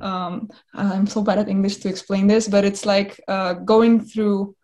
um, 0.00 0.50
I'm 0.74 1.06
so 1.06 1.22
bad 1.22 1.38
at 1.38 1.48
English 1.48 1.78
to 1.78 1.88
explain 1.88 2.26
this, 2.26 2.48
but 2.48 2.64
it's 2.64 2.84
like 2.86 3.20
uh, 3.28 3.54
going 3.54 4.00
through 4.00 4.54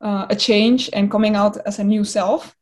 uh, 0.00 0.26
a 0.30 0.36
change 0.36 0.90
and 0.92 1.10
coming 1.10 1.36
out 1.36 1.56
as 1.66 1.78
a 1.78 1.84
new 1.84 2.04
self. 2.04 2.54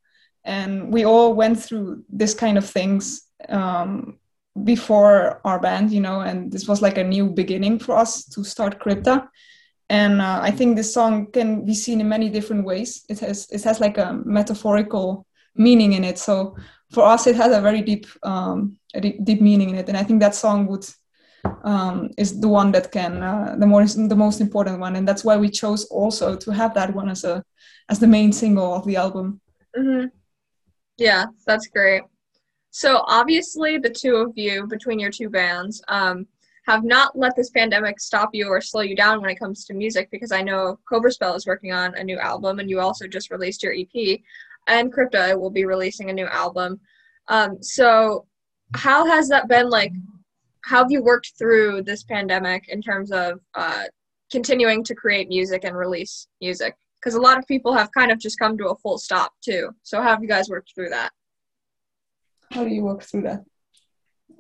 And 0.45 0.93
we 0.93 1.05
all 1.05 1.35
went 1.35 1.63
through 1.63 2.05
this 2.09 2.35
kind 2.35 2.59
of 2.59 2.69
things 2.69 3.23
um, 3.49 4.19
before 4.65 5.41
our 5.45 5.61
band, 5.61 5.93
you 5.93 6.01
know, 6.01 6.21
and 6.21 6.51
this 6.51 6.67
was 6.67 6.83
like 6.83 6.99
a 6.99 7.05
new 7.05 7.31
beginning 7.31 7.79
for 7.79 7.97
us 7.97 8.25
to 8.27 8.45
start 8.45 8.81
Crypta. 8.81 9.29
And 9.89 10.21
uh, 10.21 10.41
I 10.43 10.51
think 10.51 10.77
this 10.77 10.95
song 10.95 11.31
can 11.33 11.65
be 11.65 11.75
seen 11.75 12.01
in 12.01 12.09
many 12.09 12.29
different 12.31 12.65
ways. 12.65 13.05
It 13.09 13.19
has 13.21 13.49
it 13.51 13.65
has 13.65 13.81
like 13.81 13.99
a 13.99 14.21
metaphorical 14.25 15.27
meaning 15.57 15.95
in 15.95 16.05
it. 16.05 16.19
So 16.19 16.57
for 16.91 17.05
us, 17.05 17.27
it 17.27 17.37
has 17.37 17.55
a 17.55 17.61
very 17.61 17.83
deep 17.83 18.07
um, 18.23 18.77
a 18.95 19.01
deep, 19.01 19.41
meaning 19.41 19.71
in 19.71 19.77
it. 19.77 19.89
And 19.89 19.97
I 19.97 20.03
think 20.03 20.21
that 20.21 20.35
song 20.35 20.67
would 20.67 20.85
um, 21.65 22.11
is 22.19 22.41
the 22.41 22.49
one 22.49 22.73
that 22.73 22.91
can 22.91 23.23
uh, 23.23 23.57
the 23.59 23.67
most 23.67 23.95
the 24.09 24.17
most 24.17 24.41
important 24.41 24.81
one, 24.81 24.97
and 24.97 25.07
that's 25.07 25.25
why 25.25 25.37
we 25.37 25.49
chose 25.49 25.85
also 25.87 26.37
to 26.37 26.51
have 26.51 26.75
that 26.75 26.95
one 26.95 27.09
as 27.09 27.25
a 27.25 27.45
as 27.89 27.99
the 27.99 28.07
main 28.07 28.33
single 28.33 28.75
of 28.75 28.85
the 28.87 28.97
album. 28.97 29.41
Mm-hmm. 29.77 30.07
Yeah, 30.99 31.27
that's 31.47 31.69
great. 31.69 32.03
So 32.71 33.05
obviously, 33.07 33.79
the 33.79 33.91
two 33.91 34.17
of 34.17 34.33
you 34.37 34.67
between 34.67 34.99
your 34.99 35.11
two 35.11 35.29
bands 35.29 35.83
um, 35.89 36.27
have 36.67 36.85
not 36.85 37.19
let 37.19 37.35
this 37.37 37.51
pandemic 37.51 37.99
stop 37.99 38.31
you 38.33 38.49
or 38.49 38.61
slow 38.61 38.83
you 38.83 38.95
down 38.95 39.21
when 39.21 39.31
it 39.31 39.39
comes 39.39 39.65
to 39.65 39.75
music 39.75 40.09
because 40.11 40.31
I 40.31 40.43
know 40.43 40.79
Cobra 40.89 41.11
Spell 41.11 41.35
is 41.35 41.47
working 41.47 41.73
on 41.73 41.95
a 41.95 42.05
new 42.05 42.19
album, 42.19 42.59
and 42.59 42.69
you 42.69 42.81
also 42.81 43.07
just 43.07 43.31
released 43.31 43.63
your 43.63 43.75
EP, 43.75 44.21
and 44.67 44.93
Crypta 44.93 45.39
will 45.39 45.51
be 45.51 45.65
releasing 45.65 46.11
a 46.11 46.13
new 46.13 46.27
album. 46.27 46.81
Um, 47.29 47.63
so, 47.63 48.27
how 48.75 49.07
has 49.07 49.29
that 49.29 49.49
been 49.49 49.71
like? 49.71 49.93
How 50.65 50.79
have 50.79 50.91
you 50.91 51.03
worked 51.03 51.33
through 51.39 51.83
this 51.83 52.03
pandemic 52.03 52.69
in 52.69 52.83
terms 52.83 53.11
of 53.13 53.41
uh, 53.55 53.85
continuing 54.31 54.85
to 54.85 54.95
create 54.95 55.29
music 55.29 55.65
and 55.65 55.77
release 55.77 56.29
music? 56.41 56.77
Because 56.97 57.15
a 57.15 57.21
lot 57.21 57.39
of 57.39 57.47
people 57.47 57.73
have 57.73 57.91
kind 57.93 58.13
of 58.13 58.19
just 58.19 58.39
come 58.39 58.59
to 58.59 58.69
a 58.69 58.77
full 58.77 58.99
stop 58.99 59.33
too. 59.43 59.71
So, 59.83 60.03
how 60.03 60.09
have 60.09 60.23
you 60.23 60.29
guys 60.29 60.49
worked 60.49 60.73
through 60.75 60.91
that? 60.91 61.13
How 62.53 62.65
do 62.65 62.71
you 62.71 62.83
work 62.83 63.03
through 63.03 63.23
that? 63.23 63.45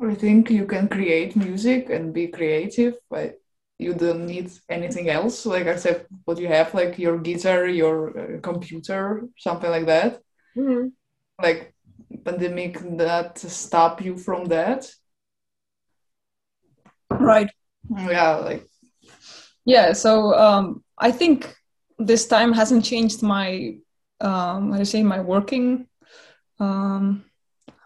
I 0.02 0.14
think 0.14 0.50
you 0.50 0.66
can 0.66 0.88
create 0.88 1.36
music 1.36 1.90
and 1.90 2.12
be 2.12 2.28
creative, 2.28 2.94
but 3.10 3.38
you 3.80 3.94
don't 3.94 4.26
need 4.26 4.50
anything 4.68 5.08
else. 5.08 5.46
Like 5.46 5.66
I 5.66 5.76
said, 5.76 6.06
what 6.24 6.38
you 6.38 6.48
have, 6.48 6.74
like 6.74 6.98
your 6.98 7.18
guitar, 7.18 7.66
your 7.66 7.96
uh, 8.18 8.40
computer, 8.40 9.24
something 9.38 9.70
like 9.70 9.86
that. 9.86 10.20
Mm-hmm. 10.56 10.88
Like 11.42 11.74
pandemic 12.24 12.78
that 12.98 13.38
stop 13.38 14.02
you 14.02 14.16
from 14.16 14.46
that. 14.46 14.90
Right. 17.10 17.50
Yeah, 17.88 18.36
like 18.36 18.66
yeah. 19.64 19.92
So 19.92 20.34
um, 20.34 20.84
I 20.98 21.10
think 21.10 21.54
this 21.98 22.26
time 22.26 22.52
hasn't 22.52 22.84
changed 22.84 23.22
my 23.22 23.76
um, 24.20 24.70
how 24.70 24.74
do 24.74 24.78
you 24.78 24.84
say 24.84 25.02
my 25.02 25.20
working 25.20 25.86
um, 26.58 27.24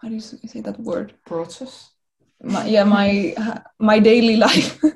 how 0.01 0.07
do 0.09 0.13
you 0.13 0.21
say 0.21 0.61
that 0.61 0.79
word 0.79 1.13
process 1.25 1.91
my, 2.41 2.65
yeah 2.65 2.83
my 2.83 3.33
my 3.79 3.99
daily 3.99 4.35
life. 4.37 4.79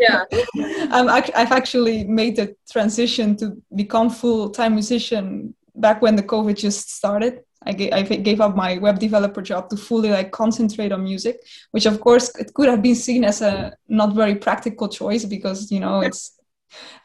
Yeah. 0.00 0.24
I'm 0.90 1.08
act- 1.08 1.36
i've 1.36 1.52
actually 1.52 2.04
made 2.04 2.36
the 2.36 2.56
transition 2.72 3.36
to 3.36 3.56
become 3.76 4.08
full-time 4.08 4.72
musician 4.74 5.54
back 5.74 6.00
when 6.00 6.16
the 6.16 6.22
covid 6.22 6.56
just 6.56 6.90
started. 6.90 7.42
I 7.66 7.72
gave, 7.74 7.92
I 7.92 8.02
gave 8.02 8.40
up 8.40 8.56
my 8.56 8.78
web 8.78 8.98
developer 8.98 9.42
job 9.42 9.68
to 9.68 9.76
fully 9.76 10.08
like 10.08 10.30
concentrate 10.30 10.92
on 10.92 11.04
music 11.04 11.36
which 11.72 11.84
of 11.84 12.00
course 12.00 12.34
it 12.36 12.54
could 12.54 12.70
have 12.70 12.80
been 12.80 12.94
seen 12.94 13.22
as 13.24 13.42
a 13.42 13.76
not 13.86 14.14
very 14.14 14.34
practical 14.34 14.88
choice 14.88 15.26
because 15.26 15.70
you 15.70 15.80
know 15.80 16.00
it's 16.00 16.40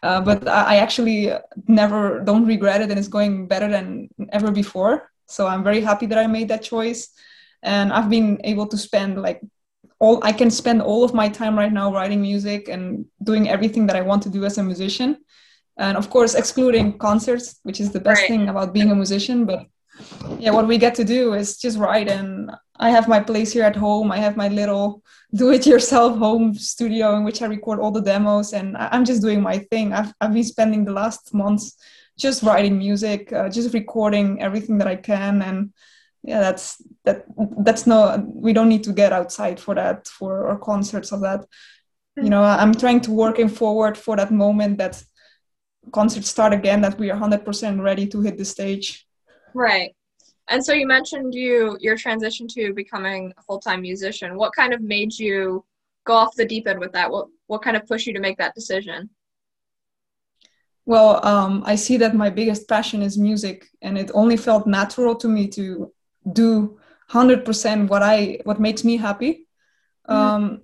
uh, 0.02 0.22
but 0.22 0.48
I 0.48 0.78
actually 0.78 1.34
never 1.68 2.22
don't 2.22 2.46
regret 2.46 2.82
it 2.82 2.90
and 2.92 2.98
it's 2.98 3.10
going 3.10 3.48
better 3.48 3.68
than 3.68 4.08
ever 4.32 4.52
before. 4.52 5.12
So 5.28 5.48
i'm 5.48 5.64
very 5.64 5.82
happy 5.82 6.06
that 6.06 6.18
i 6.18 6.28
made 6.28 6.48
that 6.50 6.64
choice 6.64 7.10
and 7.64 7.92
i've 7.92 8.10
been 8.10 8.40
able 8.44 8.68
to 8.68 8.78
spend 8.78 9.22
like 9.22 9.42
all 10.06 10.18
i 10.30 10.32
can 10.40 10.50
spend 10.62 10.80
all 10.90 11.02
of 11.08 11.12
my 11.22 11.28
time 11.40 11.56
right 11.62 11.74
now 11.82 11.88
writing 11.98 12.22
music 12.32 12.62
and 12.74 12.84
doing 13.30 13.44
everything 13.56 13.84
that 13.88 13.98
i 14.02 14.04
want 14.10 14.22
to 14.24 14.30
do 14.38 14.42
as 14.50 14.58
a 14.58 14.64
musician. 14.72 15.12
And 15.86 15.98
of 16.02 16.06
course 16.16 16.34
excluding 16.42 16.88
concerts 17.08 17.46
which 17.68 17.80
is 17.84 17.90
the 17.96 18.04
best 18.08 18.22
Right. 18.22 18.30
thing 18.32 18.44
about 18.54 18.74
being 18.78 18.92
a 18.92 19.00
musician. 19.04 19.38
But 19.52 19.62
yeah 20.44 20.54
what 20.58 20.68
we 20.72 20.78
get 20.86 20.96
to 21.00 21.06
do 21.18 21.22
is 21.42 21.48
just 21.66 21.78
write. 21.84 22.10
And 22.18 22.30
i 22.86 22.90
have 22.96 23.08
my 23.16 23.22
place 23.30 23.50
here 23.56 23.68
at 23.72 23.78
home. 23.86 24.08
I 24.18 24.20
have 24.26 24.36
my 24.44 24.50
little 24.60 24.86
do 25.42 25.48
it 25.58 25.64
yourself 25.74 26.12
home 26.26 26.46
studio 26.74 27.06
in 27.18 27.22
which 27.28 27.42
i 27.44 27.48
record 27.58 27.78
all 27.80 27.94
the 27.98 28.06
demos. 28.12 28.48
And 28.60 28.68
i'm 28.94 29.06
just 29.12 29.22
doing 29.28 29.42
my 29.50 29.58
thing. 29.72 29.86
I've, 30.00 30.12
I've 30.22 30.34
been 30.38 30.52
spending 30.56 30.82
the 30.86 30.96
last 31.02 31.22
months 31.42 31.66
just 32.26 32.40
writing 32.48 32.76
music 32.88 33.22
uh, 33.40 33.48
just 33.58 33.70
recording 33.82 34.28
everything 34.48 34.76
that 34.80 34.90
i 34.96 34.98
can. 35.12 35.34
And 35.48 35.58
yeah 36.26 36.40
that's 36.40 36.82
that 37.06 37.26
that's 37.60 37.86
no 37.86 38.26
we 38.34 38.52
don't 38.52 38.70
need 38.70 38.84
to 38.84 38.92
get 38.92 39.14
outside 39.14 39.60
for 39.60 39.76
that 39.76 40.08
for 40.08 40.48
or 40.48 40.58
concerts 40.58 41.12
of 41.12 41.22
that 41.22 41.46
you 42.16 42.30
know 42.30 42.44
i'm 42.44 42.74
trying 42.74 43.00
to 43.00 43.12
work 43.12 43.38
working 43.38 43.50
forward 43.50 43.98
for 43.98 44.16
that 44.16 44.32
moment 44.32 44.78
that 44.78 45.04
concerts 45.92 46.30
start 46.30 46.52
again 46.54 46.82
that 46.82 46.98
we 46.98 47.12
are 47.12 47.20
100% 47.20 47.82
ready 47.82 48.08
to 48.08 48.22
hit 48.22 48.38
the 48.38 48.46
stage 48.46 49.06
Right. 49.56 49.96
And 50.50 50.64
so 50.64 50.74
you 50.74 50.86
mentioned 50.86 51.34
you 51.34 51.78
your 51.80 51.98
transition 51.98 52.48
to 52.50 52.74
becoming 52.74 53.34
a 53.38 53.42
full 53.42 53.60
time 53.60 53.82
musician. 53.82 54.36
What 54.36 54.54
kind 54.54 54.74
of 54.74 54.82
made 54.82 55.18
you 55.18 55.66
go 56.06 56.14
off 56.14 56.36
the 56.36 56.46
deep 56.46 56.68
end 56.68 56.80
with 56.80 56.92
that? 56.92 57.10
What 57.10 57.28
what 57.48 57.64
kind 57.64 57.76
of 57.76 57.88
pushed 57.88 58.06
you 58.06 58.14
to 58.14 58.20
make 58.20 58.38
that 58.38 58.54
decision? 58.54 59.10
well 60.88 61.26
um, 61.26 61.64
i 61.66 61.74
see 61.74 61.98
that 61.98 62.16
my 62.16 62.30
biggest 62.30 62.68
passion 62.68 63.02
is 63.02 63.18
music 63.18 63.68
and 63.82 63.98
it 63.98 64.12
only 64.14 64.38
felt 64.38 64.68
natural 64.68 65.16
to 65.16 65.28
me 65.28 65.48
to 65.48 65.92
do 66.32 66.78
100% 67.12 67.88
what 67.88 68.02
i 68.02 68.40
what 68.44 68.60
makes 68.60 68.84
me 68.84 68.98
happy 68.98 69.48
um, 70.08 70.62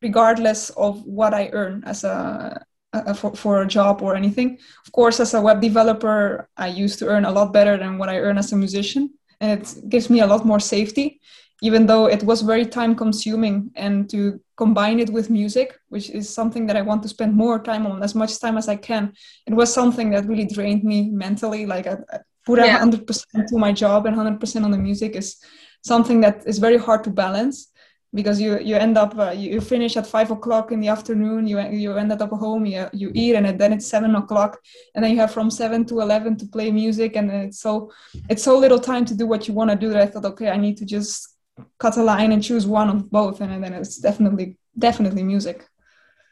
regardless 0.00 0.70
of 0.70 1.02
what 1.04 1.32
i 1.34 1.48
earn 1.52 1.82
as 1.84 2.04
a, 2.04 2.64
a 2.92 3.14
for, 3.14 3.34
for 3.34 3.62
a 3.62 3.66
job 3.66 4.02
or 4.02 4.14
anything. 4.14 4.58
Of 4.84 4.92
course 4.92 5.20
as 5.20 5.34
a 5.34 5.40
web 5.40 5.60
developer 5.60 6.48
i 6.56 6.66
used 6.66 6.98
to 6.98 7.06
earn 7.06 7.24
a 7.24 7.30
lot 7.32 7.52
better 7.52 7.76
than 7.76 7.98
what 7.98 8.08
i 8.08 8.18
earn 8.18 8.38
as 8.38 8.52
a 8.52 8.56
musician 8.56 9.10
and 9.40 9.60
it 9.60 9.88
gives 9.88 10.10
me 10.10 10.20
a 10.20 10.26
lot 10.26 10.44
more 10.44 10.60
safety 10.60 11.20
even 11.62 11.86
though 11.86 12.06
it 12.06 12.24
was 12.24 12.42
very 12.42 12.66
time 12.66 12.94
consuming 12.94 13.70
and 13.76 14.10
to 14.10 14.40
combine 14.56 14.98
it 14.98 15.10
with 15.10 15.30
music 15.30 15.78
which 15.88 16.10
is 16.10 16.28
something 16.28 16.66
that 16.66 16.76
i 16.76 16.82
want 16.82 17.02
to 17.02 17.08
spend 17.08 17.34
more 17.34 17.58
time 17.58 17.86
on 17.86 18.02
as 18.02 18.14
much 18.14 18.38
time 18.38 18.58
as 18.58 18.68
i 18.68 18.76
can 18.76 19.12
it 19.46 19.54
was 19.54 19.72
something 19.72 20.10
that 20.10 20.26
really 20.26 20.46
drained 20.46 20.84
me 20.84 21.08
mentally 21.10 21.64
like 21.64 21.86
i, 21.86 21.96
I 22.12 22.18
put 22.46 22.58
Yeah. 22.58 22.78
100% 22.78 23.48
to 23.48 23.58
my 23.58 23.72
job 23.72 24.06
and 24.06 24.16
100% 24.16 24.64
on 24.64 24.70
the 24.70 24.78
music 24.78 25.16
is 25.16 25.36
something 25.82 26.20
that 26.20 26.46
is 26.46 26.58
very 26.58 26.78
hard 26.78 27.04
to 27.04 27.10
balance 27.10 27.68
because 28.14 28.40
you 28.40 28.58
you 28.60 28.76
end 28.76 28.98
up 28.98 29.18
uh, 29.18 29.30
you, 29.30 29.52
you 29.54 29.60
finish 29.60 29.96
at 29.96 30.06
five 30.06 30.30
o'clock 30.30 30.70
in 30.70 30.80
the 30.80 30.88
afternoon 30.88 31.46
you 31.46 31.58
you 31.84 31.96
ended 31.96 32.20
up 32.20 32.30
home 32.30 32.66
you, 32.66 32.86
you 32.92 33.10
eat 33.14 33.34
and 33.34 33.58
then 33.58 33.72
it's 33.72 33.86
seven 33.86 34.14
o'clock 34.14 34.58
and 34.94 35.02
then 35.02 35.10
you 35.12 35.18
have 35.18 35.32
from 35.32 35.50
seven 35.50 35.84
to 35.86 36.00
11 36.00 36.36
to 36.36 36.46
play 36.46 36.70
music 36.70 37.16
and 37.16 37.30
it's 37.30 37.60
so 37.60 37.90
it's 38.28 38.42
so 38.42 38.58
little 38.58 38.78
time 38.78 39.04
to 39.06 39.14
do 39.14 39.26
what 39.26 39.48
you 39.48 39.54
want 39.54 39.70
to 39.70 39.76
do 39.76 39.88
that 39.88 40.02
i 40.02 40.06
thought 40.06 40.26
okay 40.26 40.50
i 40.50 40.56
need 40.56 40.76
to 40.76 40.84
just 40.84 41.36
cut 41.78 41.96
a 41.96 42.02
line 42.02 42.32
and 42.32 42.42
choose 42.42 42.66
one 42.66 42.88
of 42.90 43.10
both 43.10 43.40
and 43.40 43.64
then 43.64 43.72
it's 43.72 43.98
definitely 43.98 44.56
definitely 44.78 45.22
music 45.22 45.58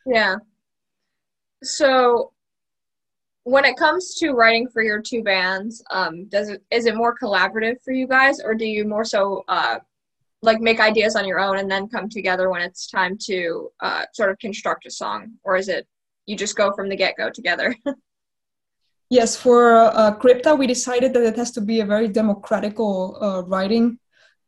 Yeah. 0.06 0.36
So 1.62 2.32
when 3.50 3.64
it 3.64 3.76
comes 3.76 4.14
to 4.14 4.32
writing 4.32 4.68
for 4.68 4.82
your 4.82 5.02
two 5.02 5.22
bands, 5.22 5.82
um, 5.90 6.26
does 6.26 6.48
it 6.48 6.62
is 6.70 6.86
it 6.86 6.94
more 6.94 7.16
collaborative 7.18 7.76
for 7.84 7.92
you 7.92 8.06
guys 8.06 8.40
or 8.40 8.54
do 8.54 8.64
you 8.64 8.84
more 8.86 9.04
so 9.04 9.44
uh 9.48 9.78
like 10.42 10.60
make 10.60 10.80
ideas 10.80 11.16
on 11.16 11.26
your 11.26 11.40
own 11.40 11.58
and 11.58 11.70
then 11.70 11.88
come 11.88 12.08
together 12.08 12.48
when 12.48 12.62
it's 12.62 12.86
time 12.86 13.18
to 13.18 13.68
uh, 13.80 14.04
sort 14.14 14.30
of 14.30 14.38
construct 14.38 14.86
a 14.86 14.90
song 14.90 15.32
or 15.44 15.56
is 15.56 15.68
it 15.68 15.86
you 16.24 16.34
just 16.34 16.56
go 16.56 16.72
from 16.72 16.88
the 16.88 16.96
get-go 16.96 17.28
together 17.28 17.74
Yes, 19.12 19.36
for 19.36 19.72
uh, 19.74 20.16
Crypta, 20.16 20.56
we 20.56 20.68
decided 20.68 21.12
that 21.14 21.24
it 21.24 21.36
has 21.36 21.50
to 21.52 21.60
be 21.60 21.80
a 21.80 21.84
very 21.84 22.06
democratical 22.06 23.18
uh, 23.20 23.42
writing 23.42 23.98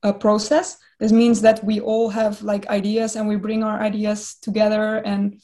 uh, 0.05 0.13
process. 0.13 0.79
This 1.01 1.11
means 1.11 1.41
that 1.41 1.65
we 1.65 1.81
all 1.81 2.09
have 2.11 2.41
like 2.43 2.69
ideas 2.69 3.17
and 3.17 3.27
we 3.27 3.35
bring 3.35 3.65
our 3.65 3.81
ideas 3.81 4.37
together, 4.41 5.03
and 5.05 5.43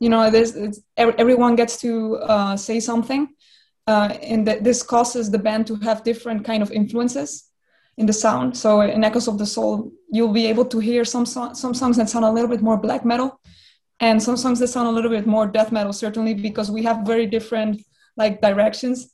you 0.00 0.08
know, 0.08 0.22
it's, 0.22 0.80
everyone 0.96 1.56
gets 1.56 1.80
to 1.80 2.16
uh, 2.16 2.56
say 2.56 2.80
something, 2.80 3.28
uh, 3.86 4.16
and 4.22 4.46
that 4.46 4.64
this 4.64 4.82
causes 4.82 5.30
the 5.30 5.38
band 5.38 5.66
to 5.66 5.76
have 5.76 6.04
different 6.04 6.44
kind 6.44 6.62
of 6.62 6.70
influences 6.70 7.50
in 7.96 8.06
the 8.06 8.12
sound. 8.12 8.56
So 8.56 8.80
in 8.80 9.04
Echoes 9.04 9.28
of 9.28 9.38
the 9.38 9.46
Soul, 9.46 9.92
you'll 10.10 10.32
be 10.32 10.46
able 10.46 10.64
to 10.66 10.78
hear 10.78 11.04
some 11.04 11.26
so- 11.26 11.52
some 11.52 11.74
songs 11.74 11.96
that 11.96 12.08
sound 12.08 12.24
a 12.24 12.32
little 12.32 12.48
bit 12.48 12.62
more 12.62 12.76
black 12.76 13.04
metal, 13.04 13.40
and 14.00 14.22
some 14.22 14.36
songs 14.36 14.58
that 14.58 14.68
sound 14.68 14.88
a 14.88 14.90
little 14.90 15.10
bit 15.10 15.26
more 15.26 15.46
death 15.46 15.70
metal. 15.70 15.92
Certainly, 15.92 16.34
because 16.34 16.70
we 16.70 16.82
have 16.82 17.06
very 17.06 17.26
different 17.26 17.82
like 18.16 18.40
directions. 18.40 19.12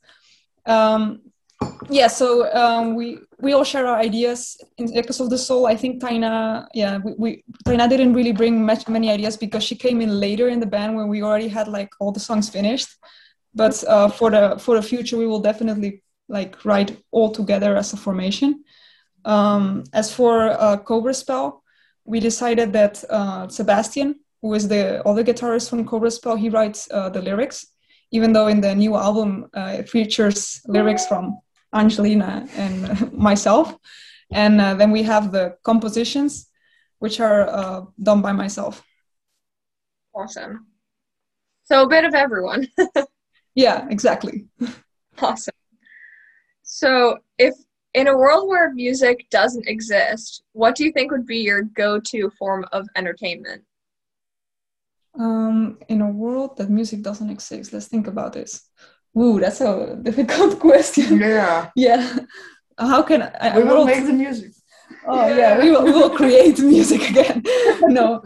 Um, 0.66 1.20
yeah, 1.90 2.08
so 2.08 2.50
um, 2.54 2.94
we 2.94 3.18
we 3.40 3.52
all 3.52 3.64
share 3.64 3.86
our 3.86 3.98
ideas 3.98 4.60
in 4.78 4.86
of 4.96 5.30
the 5.30 5.38
Soul. 5.38 5.66
I 5.66 5.76
think 5.76 6.02
Taina, 6.02 6.66
yeah, 6.74 6.98
we, 6.98 7.12
we 7.18 7.44
Taina 7.66 7.88
didn't 7.88 8.14
really 8.14 8.32
bring 8.32 8.64
much 8.64 8.88
many 8.88 9.10
ideas 9.10 9.36
because 9.36 9.64
she 9.64 9.74
came 9.74 10.00
in 10.00 10.20
later 10.20 10.48
in 10.48 10.60
the 10.60 10.66
band 10.66 10.96
when 10.96 11.08
we 11.08 11.22
already 11.22 11.48
had 11.48 11.68
like 11.68 11.90
all 12.00 12.12
the 12.12 12.20
songs 12.20 12.48
finished. 12.48 12.88
But 13.54 13.82
uh, 13.84 14.08
for 14.08 14.30
the 14.30 14.56
for 14.58 14.76
the 14.76 14.82
future, 14.82 15.16
we 15.16 15.26
will 15.26 15.40
definitely 15.40 16.02
like 16.28 16.64
write 16.64 17.02
all 17.10 17.30
together 17.30 17.76
as 17.76 17.92
a 17.92 17.96
formation. 17.96 18.64
Um, 19.24 19.84
as 19.92 20.12
for 20.14 20.50
uh, 20.50 20.76
Cobra 20.78 21.14
Spell, 21.14 21.62
we 22.04 22.20
decided 22.20 22.72
that 22.72 23.04
uh, 23.10 23.48
Sebastian, 23.48 24.20
who 24.40 24.54
is 24.54 24.68
the 24.68 25.06
other 25.06 25.24
guitarist 25.24 25.68
from 25.68 25.84
Cobra 25.84 26.10
Spell, 26.10 26.36
he 26.36 26.48
writes 26.48 26.88
uh, 26.90 27.08
the 27.10 27.20
lyrics 27.20 27.66
even 28.12 28.32
though 28.32 28.48
in 28.48 28.60
the 28.60 28.74
new 28.74 28.96
album 28.96 29.48
uh, 29.56 29.76
it 29.78 29.88
features 29.88 30.60
lyrics 30.66 31.06
from 31.06 31.38
Angelina 31.72 32.48
and 32.56 33.12
myself. 33.28 33.76
And 34.32 34.60
uh, 34.60 34.74
then 34.74 34.90
we 34.90 35.02
have 35.02 35.32
the 35.32 35.56
compositions, 35.64 36.48
which 36.98 37.20
are 37.20 37.48
uh, 37.48 37.82
done 38.00 38.22
by 38.22 38.32
myself. 38.32 38.82
Awesome. 40.14 40.66
So 41.64 41.82
a 41.82 41.88
bit 41.88 42.04
of 42.04 42.14
everyone. 42.14 42.68
yeah, 43.54 43.86
exactly. 43.90 44.46
awesome. 45.20 45.54
So 46.62 47.18
if 47.38 47.54
in 47.94 48.06
a 48.06 48.16
world 48.16 48.48
where 48.48 48.72
music 48.72 49.26
doesn't 49.30 49.66
exist, 49.66 50.42
what 50.52 50.76
do 50.76 50.84
you 50.84 50.92
think 50.92 51.10
would 51.10 51.26
be 51.26 51.38
your 51.38 51.62
go-to 51.62 52.30
form 52.38 52.64
of 52.72 52.86
entertainment? 52.96 53.64
Um, 55.18 55.78
in 55.88 56.00
a 56.00 56.08
world 56.08 56.56
that 56.56 56.70
music 56.70 57.02
doesn't 57.02 57.30
exist, 57.30 57.72
let's 57.72 57.88
think 57.88 58.06
about 58.06 58.32
this. 58.32 58.68
Ooh, 59.18 59.40
that's 59.40 59.60
a 59.60 59.98
difficult 60.02 60.58
question. 60.68 61.18
Yeah. 61.18 61.70
yeah. 61.74 62.18
How 62.78 63.02
can 63.02 63.22
I? 63.22 63.58
We 63.58 63.64
will 63.64 63.84
make 63.84 64.06
the 64.06 64.12
music. 64.12 64.52
Oh 65.06 65.28
yeah, 65.28 65.36
yeah 65.36 65.58
we, 65.58 65.70
will, 65.70 65.84
we 65.84 65.92
will 65.92 66.10
create 66.10 66.58
music 66.74 67.10
again. 67.10 67.42
no. 67.82 68.22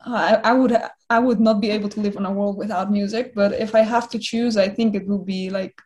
I, 0.00 0.34
I 0.44 0.52
would 0.52 0.76
I 1.10 1.18
would 1.18 1.40
not 1.40 1.60
be 1.60 1.70
able 1.70 1.88
to 1.90 2.00
live 2.00 2.16
in 2.16 2.26
a 2.26 2.32
world 2.32 2.56
without 2.56 2.90
music, 2.90 3.34
but 3.34 3.52
if 3.52 3.74
I 3.74 3.80
have 3.80 4.08
to 4.10 4.18
choose, 4.18 4.56
I 4.56 4.68
think 4.68 4.94
it 4.94 5.06
would 5.06 5.26
be 5.26 5.50
like 5.50 5.80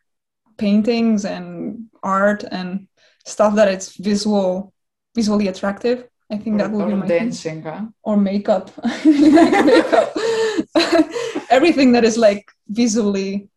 paintings 0.57 1.25
and 1.25 1.87
art 2.03 2.43
and 2.43 2.87
stuff 3.25 3.55
that 3.55 3.67
it's 3.67 3.95
visual 3.97 4.73
visually 5.15 5.47
attractive. 5.47 6.07
I 6.31 6.37
think 6.37 6.55
or, 6.55 6.57
that 6.59 6.71
would 6.71 6.87
be 6.87 6.95
my 6.95 7.07
dancing, 7.07 7.61
huh? 7.61 7.87
or 8.03 8.15
makeup. 8.15 8.71
makeup. 9.05 10.15
Everything 11.49 11.91
that 11.91 12.05
is 12.05 12.17
like 12.17 12.49
visually, 12.69 13.49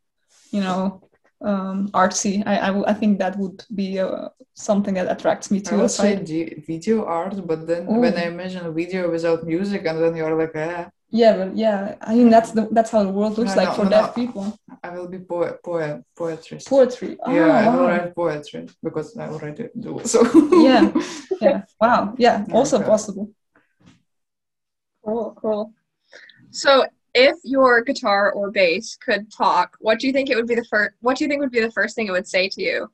you 0.50 0.60
know, 0.60 1.00
um, 1.40 1.88
artsy. 1.90 2.42
I, 2.44 2.56
I, 2.56 2.90
I 2.90 2.94
think 2.94 3.20
that 3.20 3.38
would 3.38 3.64
be 3.74 4.00
uh, 4.00 4.28
something 4.54 4.94
that 4.94 5.10
attracts 5.10 5.50
me 5.52 5.60
to. 5.60 5.74
I 5.74 5.82
would 5.82 5.90
say 5.90 6.16
video 6.66 7.04
art, 7.04 7.46
but 7.46 7.66
then 7.66 7.86
Ooh. 7.88 8.00
when 8.00 8.16
I 8.16 8.24
imagine 8.24 8.66
a 8.66 8.72
video 8.72 9.08
without 9.10 9.44
music, 9.44 9.86
and 9.86 10.02
then 10.02 10.16
you're 10.16 10.36
like, 10.36 10.56
eh. 10.56 10.86
Yeah, 11.10 11.36
but 11.36 11.56
yeah, 11.56 11.94
I 12.00 12.16
mean 12.16 12.28
that's 12.28 12.50
the 12.50 12.66
that's 12.72 12.90
how 12.90 13.04
the 13.04 13.10
world 13.10 13.38
looks 13.38 13.54
no, 13.54 13.62
like 13.62 13.68
no, 13.68 13.74
for 13.74 13.84
no, 13.84 13.90
deaf 13.90 14.14
people. 14.16 14.58
I 14.84 14.90
will 14.90 15.08
be 15.08 15.18
poet, 15.18 15.62
poet, 15.64 16.04
poetry. 16.14 16.58
Poetry. 16.66 17.16
Oh, 17.24 17.34
yeah, 17.34 17.46
I 17.46 17.74
will 17.74 17.86
write 17.86 18.14
poetry 18.14 18.68
because 18.82 19.16
I 19.16 19.28
already 19.28 19.70
do 19.80 19.98
so. 20.04 20.20
yeah, 20.60 20.92
yeah. 21.40 21.62
Wow. 21.80 22.14
Yeah. 22.18 22.44
Also 22.52 22.76
okay. 22.76 22.84
possible. 22.84 23.30
Cool. 25.02 25.38
Cool. 25.40 25.72
So 26.50 26.84
if 27.14 27.36
your 27.44 27.82
guitar 27.82 28.32
or 28.32 28.50
bass 28.50 28.98
could 29.00 29.32
talk, 29.32 29.78
what 29.80 29.98
do 30.00 30.06
you 30.06 30.12
think 30.12 30.28
it 30.28 30.36
would 30.36 30.46
be 30.46 30.54
the 30.54 30.66
first? 30.66 30.92
What 31.00 31.16
do 31.16 31.24
you 31.24 31.28
think 31.30 31.40
would 31.40 31.50
be 31.50 31.60
the 31.60 31.72
first 31.72 31.96
thing 31.96 32.06
it 32.06 32.12
would 32.12 32.28
say 32.28 32.50
to 32.50 32.62
you? 32.62 32.92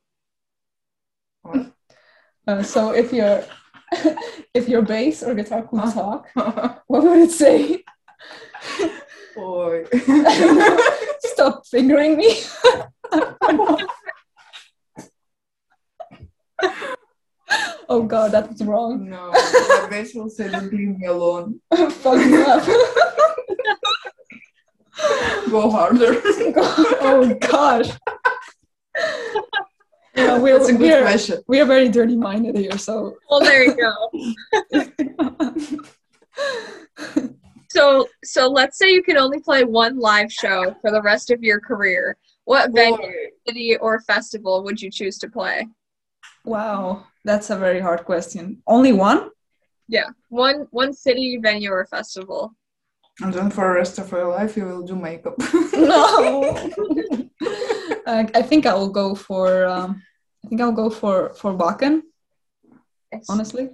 Uh, 2.47 2.63
so 2.63 2.93
if 2.93 3.13
your 3.13 3.45
if 4.55 4.69
your 4.69 4.83
bass 4.83 5.25
or 5.25 5.35
guitar 5.35 5.63
could 5.63 5.81
talk, 5.93 6.29
what 6.87 7.03
would 7.03 7.19
it 7.19 7.33
say? 7.33 7.83
Boy, 9.35 9.87
stop 11.41 11.67
fingering 11.67 12.17
me. 12.17 12.43
oh 17.89 18.03
god, 18.07 18.33
that 18.33 18.49
was 18.51 18.63
wrong. 18.63 19.09
No, 19.09 19.31
my 19.31 19.87
bass 19.89 20.15
will 20.15 20.29
say, 20.29 20.49
"Leave 20.49 20.99
me 20.99 21.07
alone." 21.07 21.61
Fuck 21.75 22.19
me 22.19 22.43
up. 22.43 22.65
Go 25.51 25.71
harder. 25.71 26.21
oh 27.01 27.35
gosh. 27.41 27.89
Yeah, 30.15 30.39
we're, 30.39 30.59
That's 30.59 30.69
a 30.69 30.73
good 30.73 30.81
we're, 30.81 31.03
question. 31.03 31.43
We 31.49 31.61
are 31.61 31.65
very 31.65 31.89
dirty 31.89 32.17
minded 32.17 32.57
here, 32.57 32.77
so. 32.77 33.17
Well, 33.31 33.41
there 33.41 33.63
you 33.63 33.75
go. 33.75 33.95
so, 37.71 38.09
so 38.25 38.49
let's 38.49 38.77
say 38.79 38.93
you 38.93 39.03
could 39.03 39.17
only 39.17 39.41
play 39.41 39.65
one 39.65 39.99
live 39.99 40.33
show 40.33 40.75
for 40.81 40.91
the 40.91 41.01
rest 41.03 41.31
of 41.31 41.43
your 41.43 41.61
career. 41.61 42.17
What 42.45 42.73
venue, 42.73 43.31
city, 43.47 43.77
or 43.77 44.01
festival 44.01 44.65
would 44.65 44.83
you 44.83 44.91
choose 44.91 45.19
to 45.19 45.29
play? 45.29 45.69
Wow, 46.45 47.07
that's 47.25 47.51
a 47.51 47.57
very 47.57 47.81
hard 47.81 48.05
question. 48.05 48.61
Only 48.67 48.93
one? 48.93 49.31
Yeah, 49.87 50.09
one 50.29 50.67
one 50.71 50.93
city, 50.93 51.39
venue, 51.41 51.71
or 51.71 51.87
festival. 51.87 52.55
And 53.21 53.33
then 53.33 53.51
for 53.51 53.69
the 53.69 53.75
rest 53.75 53.99
of 53.99 54.11
your 54.11 54.31
life, 54.31 54.57
you 54.57 54.65
will 54.65 54.83
do 54.83 54.97
makeup. 54.97 55.35
no. 55.73 56.71
I, 58.07 58.29
I 58.35 58.43
think 58.43 58.67
I 58.67 58.75
will 58.75 58.89
go 58.89 59.15
for. 59.15 59.67
Um, 59.67 60.03
I 60.45 60.49
think 60.49 60.61
I'll 60.61 60.73
go 60.73 60.91
for 60.91 61.35
for 61.35 61.55
Wacken. 61.55 62.03
Yes. 63.13 63.27
Honestly. 63.29 63.71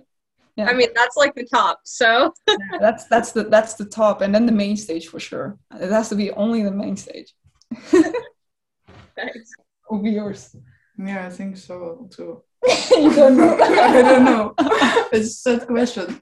Yeah. 0.56 0.70
I 0.70 0.72
mean, 0.72 0.88
that's 0.94 1.16
like 1.16 1.34
the 1.34 1.44
top. 1.44 1.80
So. 1.84 2.32
yeah, 2.48 2.56
that's 2.80 3.04
that's 3.06 3.32
the 3.32 3.44
that's 3.44 3.74
the 3.74 3.84
top, 3.84 4.22
and 4.22 4.34
then 4.34 4.46
the 4.46 4.52
main 4.52 4.76
stage 4.76 5.08
for 5.08 5.20
sure. 5.20 5.58
It 5.78 5.90
has 5.90 6.08
to 6.08 6.14
be 6.14 6.30
only 6.32 6.62
the 6.62 6.70
main 6.70 6.96
stage. 6.96 7.34
Thanks. 9.14 9.50
Will 9.90 10.02
be 10.02 10.10
yours. 10.10 10.56
Yeah, 10.98 11.26
I 11.26 11.30
think 11.30 11.58
so 11.58 12.08
too. 12.10 12.42
you 12.90 13.14
don't 13.14 13.36
know. 13.36 13.56
I 13.60 14.02
don't 14.02 14.24
know. 14.24 14.54
It's 15.12 15.28
a 15.28 15.58
sad 15.58 15.66
question. 15.66 16.20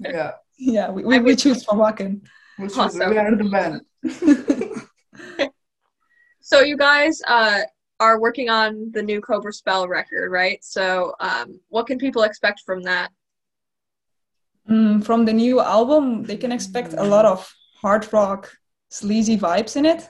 yeah. 0.00 0.32
Yeah, 0.58 0.90
we, 0.90 1.04
we, 1.04 1.18
we 1.18 1.36
choose 1.36 1.64
for 1.64 1.74
Wacken. 1.74 2.22
We 2.58 2.68
choose. 2.68 2.78
Awesome. 2.78 3.10
We 3.10 3.18
are 3.18 3.36
the 3.36 3.44
band. 3.44 3.82
so 6.40 6.60
you 6.60 6.78
guys 6.78 7.20
uh, 7.26 7.60
are 8.00 8.20
working 8.20 8.48
on 8.48 8.90
the 8.92 9.02
new 9.02 9.20
Cobra 9.20 9.52
Spell 9.52 9.88
record, 9.88 10.30
right? 10.30 10.62
So 10.62 11.14
um, 11.20 11.60
what 11.68 11.86
can 11.86 11.98
people 11.98 12.22
expect 12.22 12.60
from 12.66 12.82
that? 12.82 13.10
Mm, 14.68 15.04
from 15.04 15.24
the 15.24 15.32
new 15.32 15.60
album, 15.60 16.24
they 16.24 16.36
can 16.36 16.52
expect 16.52 16.94
a 16.96 17.04
lot 17.04 17.24
of 17.24 17.52
hard 17.80 18.12
rock, 18.12 18.52
sleazy 18.90 19.38
vibes 19.38 19.76
in 19.76 19.86
it. 19.86 20.08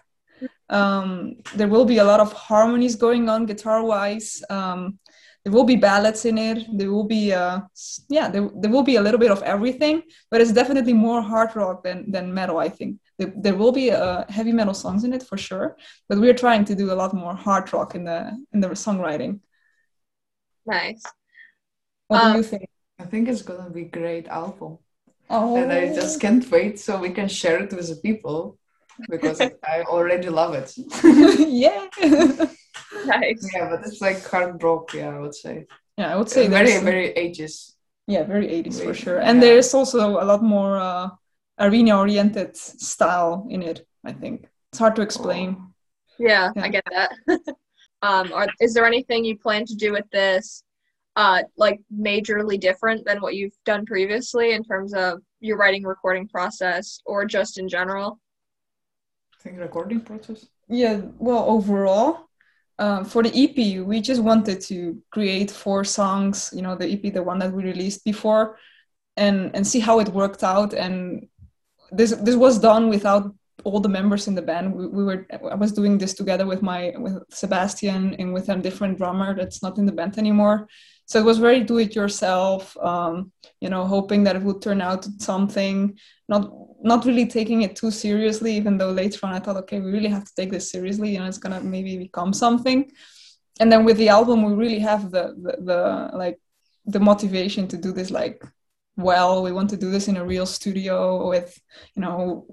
Um, 0.68 1.36
there 1.54 1.68
will 1.68 1.84
be 1.84 1.98
a 1.98 2.04
lot 2.04 2.20
of 2.20 2.32
harmonies 2.32 2.96
going 2.96 3.28
on 3.28 3.46
guitar 3.46 3.84
wise. 3.84 4.42
Um, 4.50 4.98
there 5.46 5.52
will 5.52 5.64
be 5.64 5.76
ballads 5.76 6.24
in 6.24 6.38
it 6.38 6.66
there 6.76 6.90
will 6.90 7.04
be 7.04 7.32
uh 7.32 7.60
yeah 8.08 8.28
there, 8.28 8.50
there 8.60 8.70
will 8.70 8.82
be 8.82 8.96
a 8.96 9.00
little 9.00 9.20
bit 9.20 9.30
of 9.30 9.40
everything 9.44 10.02
but 10.28 10.40
it's 10.40 10.50
definitely 10.50 10.92
more 10.92 11.22
hard 11.22 11.54
rock 11.54 11.84
than 11.84 12.10
than 12.10 12.34
metal 12.34 12.58
i 12.58 12.68
think 12.68 12.98
there, 13.18 13.32
there 13.36 13.54
will 13.54 13.72
be 13.72 13.90
uh, 13.90 14.24
heavy 14.28 14.52
metal 14.52 14.74
songs 14.74 15.04
in 15.04 15.12
it 15.12 15.22
for 15.22 15.36
sure 15.36 15.76
but 16.08 16.18
we're 16.18 16.34
trying 16.34 16.64
to 16.64 16.74
do 16.74 16.92
a 16.92 16.94
lot 16.94 17.14
more 17.14 17.34
hard 17.34 17.72
rock 17.72 17.94
in 17.94 18.04
the 18.04 18.30
in 18.52 18.60
the 18.60 18.68
songwriting 18.68 19.40
nice 20.66 21.02
what 22.08 22.22
um, 22.22 22.32
do 22.32 22.38
you 22.38 22.44
think 22.44 22.68
i 22.98 23.04
think 23.04 23.28
it's 23.28 23.42
gonna 23.42 23.70
be 23.70 23.82
a 23.82 23.88
great 24.00 24.28
album 24.28 24.78
oh. 25.30 25.56
and 25.56 25.72
i 25.72 25.94
just 25.94 26.20
can't 26.20 26.50
wait 26.50 26.78
so 26.78 26.98
we 26.98 27.10
can 27.10 27.28
share 27.28 27.62
it 27.62 27.72
with 27.72 27.88
the 27.88 27.96
people 27.96 28.58
because 29.10 29.40
i 29.74 29.82
already 29.82 30.28
love 30.28 30.54
it 30.54 30.72
yeah 31.48 31.86
nice. 33.06 33.50
Yeah, 33.54 33.70
but 33.70 33.86
it's 33.86 34.00
like 34.00 34.24
hard 34.26 34.62
rock. 34.62 34.94
Yeah, 34.94 35.16
I 35.16 35.18
would 35.18 35.34
say. 35.34 35.66
Yeah, 35.96 36.12
I 36.12 36.16
would 36.16 36.30
say 36.30 36.48
very 36.48 36.78
very 36.80 37.12
80s. 37.14 37.72
Yeah, 38.06 38.24
very 38.24 38.46
80s 38.48 38.84
for 38.84 38.94
sure. 38.94 39.18
And 39.18 39.38
yeah. 39.38 39.48
there's 39.48 39.74
also 39.74 40.10
a 40.20 40.24
lot 40.24 40.42
more 40.42 40.78
uh, 40.78 41.08
arena 41.58 41.98
oriented 41.98 42.56
style 42.56 43.46
in 43.50 43.62
it. 43.62 43.86
I 44.04 44.12
think 44.12 44.46
it's 44.70 44.78
hard 44.78 44.96
to 44.96 45.02
explain. 45.02 45.72
Yeah, 46.18 46.52
yeah, 46.56 46.62
I 46.64 46.68
get 46.68 46.84
that. 46.90 47.12
um, 48.02 48.32
are, 48.32 48.48
is 48.60 48.74
there 48.74 48.86
anything 48.86 49.24
you 49.24 49.38
plan 49.38 49.64
to 49.66 49.74
do 49.74 49.92
with 49.92 50.08
this, 50.10 50.62
uh, 51.16 51.42
like 51.56 51.80
majorly 51.92 52.58
different 52.58 53.04
than 53.04 53.20
what 53.20 53.34
you've 53.34 53.56
done 53.64 53.84
previously 53.84 54.52
in 54.52 54.64
terms 54.64 54.94
of 54.94 55.20
your 55.40 55.56
writing 55.56 55.84
recording 55.84 56.28
process, 56.28 57.00
or 57.04 57.24
just 57.24 57.58
in 57.58 57.68
general? 57.68 58.20
I 59.34 59.42
think 59.42 59.58
recording 59.58 60.00
process. 60.00 60.46
Yeah, 60.68 61.02
well, 61.18 61.44
overall, 61.48 62.26
um, 62.78 63.04
for 63.04 63.22
the 63.22 63.32
EP, 63.34 63.86
we 63.86 64.00
just 64.00 64.22
wanted 64.22 64.60
to 64.62 65.00
create 65.10 65.50
four 65.50 65.84
songs, 65.84 66.50
you 66.54 66.62
know, 66.62 66.74
the 66.74 66.90
EP, 66.90 67.12
the 67.12 67.22
one 67.22 67.38
that 67.38 67.52
we 67.52 67.62
released 67.62 68.04
before, 68.04 68.58
and 69.16 69.50
and 69.54 69.66
see 69.66 69.80
how 69.80 69.98
it 70.00 70.08
worked 70.08 70.44
out. 70.44 70.74
And 70.74 71.28
this 71.90 72.12
this 72.12 72.36
was 72.36 72.58
done 72.58 72.88
without 72.88 73.34
all 73.64 73.80
the 73.80 73.88
members 73.88 74.28
in 74.28 74.34
the 74.34 74.42
band. 74.42 74.74
We, 74.74 74.86
we 74.86 75.04
were 75.04 75.26
I 75.30 75.54
was 75.54 75.72
doing 75.72 75.98
this 75.98 76.14
together 76.14 76.46
with 76.46 76.62
my 76.62 76.94
with 76.98 77.22
Sebastian 77.30 78.14
and 78.14 78.32
with 78.32 78.48
a 78.48 78.56
different 78.56 78.98
drummer 78.98 79.34
that's 79.34 79.62
not 79.62 79.78
in 79.78 79.86
the 79.86 79.92
band 79.92 80.18
anymore. 80.18 80.68
So 81.06 81.20
it 81.20 81.24
was 81.24 81.38
very 81.38 81.62
do 81.62 81.78
it 81.78 81.94
yourself, 81.94 82.76
um, 82.78 83.32
you 83.60 83.68
know, 83.68 83.84
hoping 83.86 84.24
that 84.24 84.36
it 84.36 84.42
would 84.42 84.60
turn 84.60 84.80
out 84.80 85.06
something. 85.18 85.98
Not 86.28 86.50
not 86.82 87.04
really 87.04 87.26
taking 87.26 87.62
it 87.62 87.76
too 87.76 87.90
seriously, 87.90 88.56
even 88.56 88.76
though 88.78 88.90
later 88.90 89.20
on 89.24 89.32
I 89.32 89.40
thought, 89.40 89.56
okay, 89.58 89.80
we 89.80 89.90
really 89.90 90.08
have 90.08 90.24
to 90.24 90.34
take 90.36 90.50
this 90.50 90.70
seriously. 90.70 91.12
You 91.12 91.20
know, 91.20 91.26
it's 91.26 91.38
gonna 91.38 91.60
maybe 91.60 91.96
become 91.96 92.32
something. 92.32 92.90
And 93.60 93.72
then 93.72 93.84
with 93.84 93.96
the 93.96 94.10
album, 94.10 94.42
we 94.42 94.52
really 94.52 94.80
have 94.80 95.10
the 95.10 95.34
the, 95.44 95.52
the 95.68 96.16
like 96.16 96.38
the 96.86 97.00
motivation 97.00 97.66
to 97.68 97.76
do 97.76 97.92
this 97.92 98.10
like 98.10 98.44
well 98.96 99.42
we 99.42 99.52
want 99.52 99.68
to 99.70 99.76
do 99.76 99.90
this 99.90 100.08
in 100.08 100.16
a 100.16 100.24
real 100.24 100.46
studio 100.46 101.28
with 101.28 101.60
you 101.94 102.02
know 102.02 102.46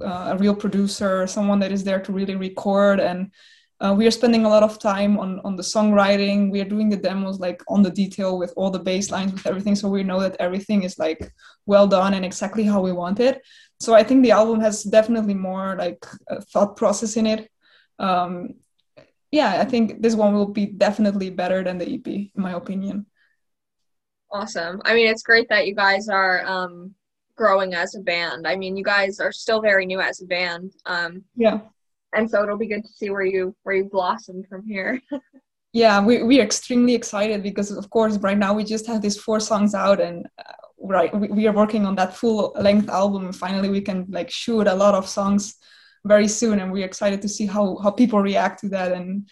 uh, 0.00 0.34
a 0.34 0.38
real 0.38 0.54
producer 0.54 1.26
someone 1.26 1.58
that 1.58 1.72
is 1.72 1.84
there 1.84 2.00
to 2.00 2.12
really 2.12 2.36
record. 2.36 3.00
And 3.00 3.32
uh, 3.80 3.94
we 3.96 4.06
are 4.06 4.10
spending 4.10 4.44
a 4.44 4.48
lot 4.48 4.62
of 4.62 4.78
time 4.78 5.18
on 5.18 5.40
on 5.40 5.56
the 5.56 5.62
songwriting. 5.62 6.50
We 6.50 6.60
are 6.60 6.68
doing 6.68 6.88
the 6.88 6.96
demos 6.96 7.40
like 7.40 7.62
on 7.68 7.82
the 7.82 7.90
detail 7.90 8.38
with 8.38 8.52
all 8.56 8.70
the 8.70 8.78
bass 8.78 9.10
lines 9.10 9.32
with 9.32 9.46
everything. 9.46 9.76
So 9.76 9.88
we 9.88 10.02
know 10.02 10.20
that 10.20 10.36
everything 10.38 10.82
is 10.82 10.98
like 10.98 11.32
well 11.66 11.86
done 11.86 12.14
and 12.14 12.24
exactly 12.24 12.64
how 12.64 12.80
we 12.80 12.92
want 12.92 13.20
it. 13.20 13.42
So 13.80 13.94
i 13.94 14.02
think 14.02 14.22
the 14.22 14.32
album 14.32 14.60
has 14.60 14.82
definitely 14.82 15.34
more 15.34 15.76
like 15.76 16.04
thought 16.52 16.76
process 16.76 17.16
in 17.16 17.26
it. 17.26 17.50
Um, 17.98 18.54
yeah 19.30 19.60
i 19.60 19.64
think 19.64 20.00
this 20.02 20.14
one 20.14 20.34
will 20.34 20.48
be 20.48 20.66
definitely 20.66 21.30
better 21.30 21.62
than 21.62 21.78
the 21.78 21.94
ep 21.94 22.06
in 22.06 22.30
my 22.34 22.52
opinion 22.52 23.06
awesome. 24.30 24.80
I 24.84 24.94
mean 24.94 25.08
it's 25.08 25.22
great 25.22 25.48
that 25.48 25.66
you 25.66 25.74
guys 25.74 26.08
are 26.08 26.44
um, 26.46 26.94
growing 27.36 27.74
as 27.74 27.94
a 27.94 28.00
band. 28.00 28.46
I 28.46 28.56
mean 28.56 28.76
you 28.76 28.84
guys 28.84 29.20
are 29.20 29.32
still 29.32 29.60
very 29.60 29.86
new 29.86 30.00
as 30.00 30.20
a 30.20 30.26
band 30.26 30.72
um, 30.86 31.24
yeah. 31.36 31.60
and 32.14 32.30
so 32.30 32.42
it'll 32.42 32.58
be 32.58 32.68
good 32.68 32.84
to 32.84 32.92
see 32.92 33.10
where 33.10 33.24
you 33.24 33.54
where 33.62 33.76
you 33.76 33.84
blossom 33.84 34.44
from 34.48 34.66
here. 34.66 35.00
Yeah 35.74 36.02
we, 36.02 36.22
we're 36.22 36.42
extremely 36.42 36.94
excited 36.94 37.42
because 37.42 37.70
of 37.70 37.90
course 37.90 38.16
right 38.18 38.38
now 38.38 38.54
we 38.54 38.64
just 38.64 38.86
have 38.86 39.02
these 39.02 39.20
four 39.20 39.38
songs 39.38 39.74
out 39.74 40.00
and 40.00 40.26
uh, 40.38 40.52
right 40.80 41.14
we, 41.14 41.28
we 41.28 41.46
are 41.46 41.52
working 41.52 41.84
on 41.84 41.94
that 41.96 42.16
full 42.16 42.54
length 42.58 42.88
album 42.88 43.26
and 43.26 43.36
finally 43.36 43.68
we 43.68 43.82
can 43.82 44.06
like 44.08 44.30
shoot 44.30 44.66
a 44.66 44.74
lot 44.74 44.94
of 44.94 45.06
songs 45.06 45.56
very 46.04 46.28
soon 46.28 46.60
and 46.60 46.72
we're 46.72 46.86
excited 46.86 47.20
to 47.22 47.28
see 47.28 47.46
how 47.46 47.76
how 47.82 47.90
people 47.90 48.20
react 48.20 48.60
to 48.60 48.68
that 48.68 48.92
and 48.92 49.28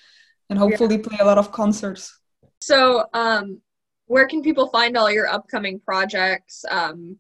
and 0.50 0.58
hopefully 0.58 0.96
yeah. 0.96 1.02
play 1.02 1.18
a 1.20 1.24
lot 1.24 1.38
of 1.38 1.50
concerts. 1.52 2.20
So 2.60 3.06
um 3.14 3.60
where 4.06 4.26
can 4.26 4.42
people 4.42 4.68
find 4.68 4.96
all 4.96 5.10
your 5.10 5.28
upcoming 5.28 5.80
projects 5.80 6.64
um 6.70 7.16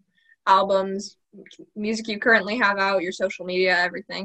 albums 0.46 1.16
music 1.74 2.08
you 2.08 2.18
currently 2.18 2.56
have 2.56 2.78
out 2.78 3.02
your 3.02 3.12
social 3.12 3.44
media 3.44 3.76
everything? 3.76 4.24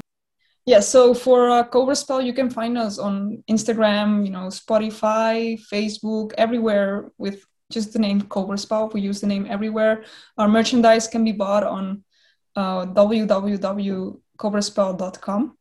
Yeah 0.64 0.80
so 0.80 1.14
for 1.14 1.50
uh, 1.50 1.64
cobra 1.64 1.96
spell 1.96 2.22
you 2.22 2.32
can 2.32 2.48
find 2.48 2.78
us 2.78 2.98
on 2.98 3.42
instagram 3.50 4.24
you 4.24 4.30
know 4.30 4.46
spotify 4.46 5.60
facebook 5.72 6.32
everywhere 6.38 7.10
with 7.18 7.44
just 7.72 7.92
the 7.92 7.98
name 7.98 8.22
cobra 8.22 8.56
spell. 8.58 8.88
We 8.90 9.00
use 9.00 9.20
the 9.20 9.26
name 9.26 9.46
everywhere. 9.48 10.04
Our 10.38 10.46
merchandise 10.46 11.08
can 11.08 11.24
be 11.24 11.32
bought 11.32 11.64
on 11.64 12.04
uh, 12.54 12.86
www.cobraspell.com 12.86 15.58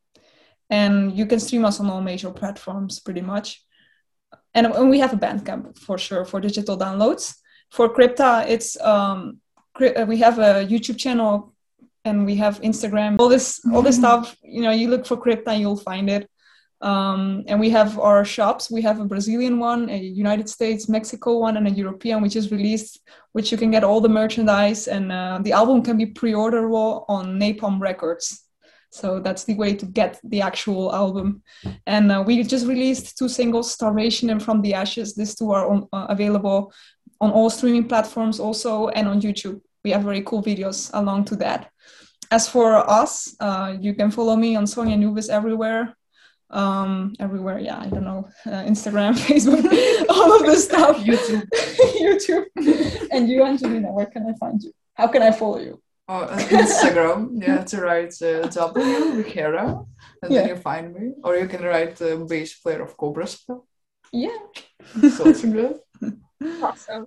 and 0.69 1.17
you 1.17 1.25
can 1.25 1.39
stream 1.39 1.65
us 1.65 1.79
on 1.79 1.89
all 1.89 2.01
major 2.01 2.29
platforms 2.29 2.99
pretty 2.99 3.21
much 3.21 3.65
and, 4.53 4.67
and 4.67 4.89
we 4.89 4.99
have 4.99 5.13
a 5.13 5.17
bandcamp 5.17 5.77
for 5.77 5.97
sure 5.97 6.25
for 6.25 6.39
digital 6.39 6.77
downloads 6.77 7.35
for 7.69 7.93
crypta 7.93 8.47
it's 8.47 8.79
um, 8.81 9.37
we 9.79 10.17
have 10.17 10.37
a 10.39 10.65
youtube 10.65 10.97
channel 10.97 11.53
and 12.05 12.25
we 12.25 12.35
have 12.35 12.61
Instagram, 12.61 13.17
all 13.19 13.29
this, 13.29 13.61
all 13.73 13.81
this 13.81 13.97
mm-hmm. 13.97 14.23
stuff. 14.23 14.35
You 14.43 14.61
know, 14.61 14.71
you 14.71 14.87
look 14.87 15.05
for 15.05 15.17
crypta, 15.17 15.57
you'll 15.59 15.77
find 15.77 16.09
it. 16.09 16.29
Um, 16.81 17.43
and 17.47 17.59
we 17.59 17.69
have 17.69 17.99
our 17.99 18.25
shops. 18.25 18.71
We 18.71 18.81
have 18.81 18.99
a 18.99 19.05
Brazilian 19.05 19.59
one, 19.59 19.87
a 19.89 19.97
United 19.97 20.49
States, 20.49 20.89
Mexico 20.89 21.37
one, 21.37 21.57
and 21.57 21.67
a 21.67 21.71
European, 21.71 22.23
which 22.23 22.35
is 22.35 22.51
released, 22.51 22.99
which 23.33 23.51
you 23.51 23.57
can 23.57 23.69
get 23.69 23.83
all 23.83 24.01
the 24.01 24.09
merchandise. 24.09 24.87
And 24.87 25.11
uh, 25.11 25.39
the 25.43 25.51
album 25.51 25.83
can 25.83 25.97
be 25.97 26.07
pre-orderable 26.07 27.05
on 27.07 27.39
Napalm 27.39 27.79
Records. 27.79 28.43
So 28.91 29.19
that's 29.19 29.45
the 29.45 29.55
way 29.55 29.73
to 29.75 29.85
get 29.85 30.19
the 30.23 30.41
actual 30.41 30.93
album. 30.93 31.41
And 31.87 32.11
uh, 32.11 32.23
we 32.25 32.43
just 32.43 32.67
released 32.67 33.17
two 33.17 33.29
singles, 33.29 33.71
Starvation 33.71 34.29
and 34.29 34.43
From 34.43 34.61
the 34.61 34.73
Ashes. 34.73 35.15
These 35.15 35.35
two 35.35 35.51
are 35.51 35.65
on, 35.65 35.87
uh, 35.93 36.07
available 36.09 36.73
on 37.19 37.31
all 37.31 37.49
streaming 37.49 37.87
platforms 37.87 38.39
also 38.39 38.89
and 38.89 39.07
on 39.07 39.21
YouTube. 39.21 39.61
We 39.83 39.91
have 39.91 40.03
very 40.03 40.21
cool 40.21 40.43
videos 40.43 40.91
along 40.93 41.25
to 41.25 41.35
that 41.37 41.71
as 42.31 42.47
for 42.47 42.77
us, 42.89 43.35
uh, 43.39 43.75
you 43.79 43.93
can 43.93 44.09
follow 44.09 44.35
me 44.35 44.55
on 44.55 44.65
Sonia 44.65 44.93
Anubis 44.93 45.29
everywhere. 45.29 45.95
Um, 46.49 47.13
everywhere, 47.19 47.59
yeah, 47.59 47.79
I 47.79 47.87
don't 47.87 48.03
know, 48.03 48.27
uh, 48.45 48.63
Instagram, 48.63 49.13
Facebook, 49.27 49.63
all 50.09 50.35
of 50.35 50.45
this 50.45 50.65
stuff. 50.65 50.97
YouTube. 51.09 51.47
YouTube. 51.99 53.07
and 53.11 53.29
you, 53.29 53.43
Angelina, 53.45 53.91
where 53.91 54.07
can 54.07 54.25
I 54.27 54.33
find 54.37 54.61
you? 54.61 54.73
How 54.93 55.07
can 55.07 55.21
I 55.21 55.31
follow 55.31 55.59
you? 55.59 55.80
Oh, 56.13 56.27
Instagram. 56.61 57.41
you 57.41 57.53
have 57.53 57.65
to 57.67 57.79
write 57.79 58.21
uh, 58.21 58.45
W 58.45 59.23
Ricera, 59.23 59.85
and 60.21 60.29
yeah. 60.29 60.41
then 60.41 60.49
you 60.49 60.55
find 60.57 60.93
me. 60.93 61.13
Or 61.23 61.37
you 61.37 61.47
can 61.47 61.63
write 61.63 62.01
uh, 62.01 62.17
bass 62.17 62.53
player 62.59 62.81
of 62.81 62.97
Cobra 62.97 63.25
Spell. 63.25 63.65
Yeah. 64.11 64.37
So 65.15 65.29
it's 65.29 65.45
good. 65.45 65.79
Awesome. 66.61 67.05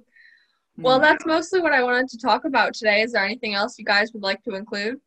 Well, 0.79 0.99
hmm. 0.99 1.03
that's 1.03 1.27
mostly 1.27 1.61
what 1.61 1.73
I 1.73 1.83
wanted 1.83 2.09
to 2.11 2.19
talk 2.19 2.45
about 2.45 2.73
today. 2.73 3.03
Is 3.03 3.13
there 3.13 3.25
anything 3.25 3.55
else 3.55 3.79
you 3.79 3.85
guys 3.85 4.13
would 4.15 4.23
like 4.23 4.43
to 4.45 4.55
include? 4.55 5.01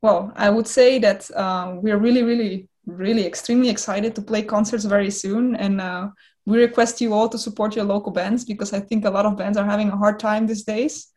Well, 0.00 0.32
I 0.36 0.48
would 0.50 0.68
say 0.68 0.98
that 1.00 1.28
uh, 1.32 1.74
we're 1.82 1.98
really, 1.98 2.22
really, 2.22 2.68
really 2.86 3.26
extremely 3.26 3.68
excited 3.68 4.14
to 4.14 4.22
play 4.22 4.42
concerts 4.42 4.84
very 4.84 5.10
soon. 5.10 5.56
And 5.56 5.80
uh, 5.80 6.10
we 6.46 6.58
request 6.58 7.00
you 7.00 7.12
all 7.12 7.28
to 7.28 7.38
support 7.38 7.76
your 7.76 7.84
local 7.84 8.12
bands 8.12 8.44
because 8.44 8.72
I 8.72 8.80
think 8.80 9.04
a 9.04 9.10
lot 9.10 9.26
of 9.26 9.36
bands 9.36 9.58
are 9.58 9.66
having 9.66 9.90
a 9.90 9.96
hard 9.96 10.20
time 10.20 10.46
these 10.46 10.62
days 10.62 11.09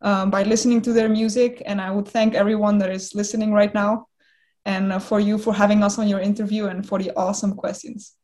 um, 0.00 0.30
by 0.30 0.42
listening 0.42 0.80
to 0.82 0.92
their 0.92 1.08
music. 1.08 1.62
And 1.66 1.80
I 1.80 1.90
would 1.90 2.08
thank 2.08 2.34
everyone 2.34 2.78
that 2.78 2.90
is 2.90 3.14
listening 3.14 3.52
right 3.52 3.72
now 3.72 4.06
and 4.64 4.92
uh, 4.92 4.98
for 4.98 5.20
you 5.20 5.38
for 5.38 5.54
having 5.54 5.82
us 5.82 5.98
on 5.98 6.08
your 6.08 6.20
interview 6.20 6.66
and 6.66 6.86
for 6.86 6.98
the 6.98 7.10
awesome 7.16 7.54
questions. 7.54 8.14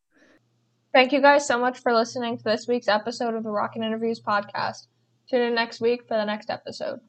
Thank 0.93 1.13
you 1.13 1.21
guys 1.21 1.47
so 1.47 1.59
much 1.59 1.81
for 1.81 1.93
listening 1.93 2.39
to 2.39 2.45
this 2.45 2.69
week's 2.69 2.87
episode 2.89 3.35
of 3.35 3.43
the 3.43 3.51
Rockin' 3.51 3.83
Interviews 3.83 4.21
podcast. 4.21 4.87
Tune 5.29 5.41
in 5.41 5.55
next 5.55 5.81
week 5.81 6.07
for 6.07 6.17
the 6.17 6.25
next 6.25 6.51
episode. 6.51 7.01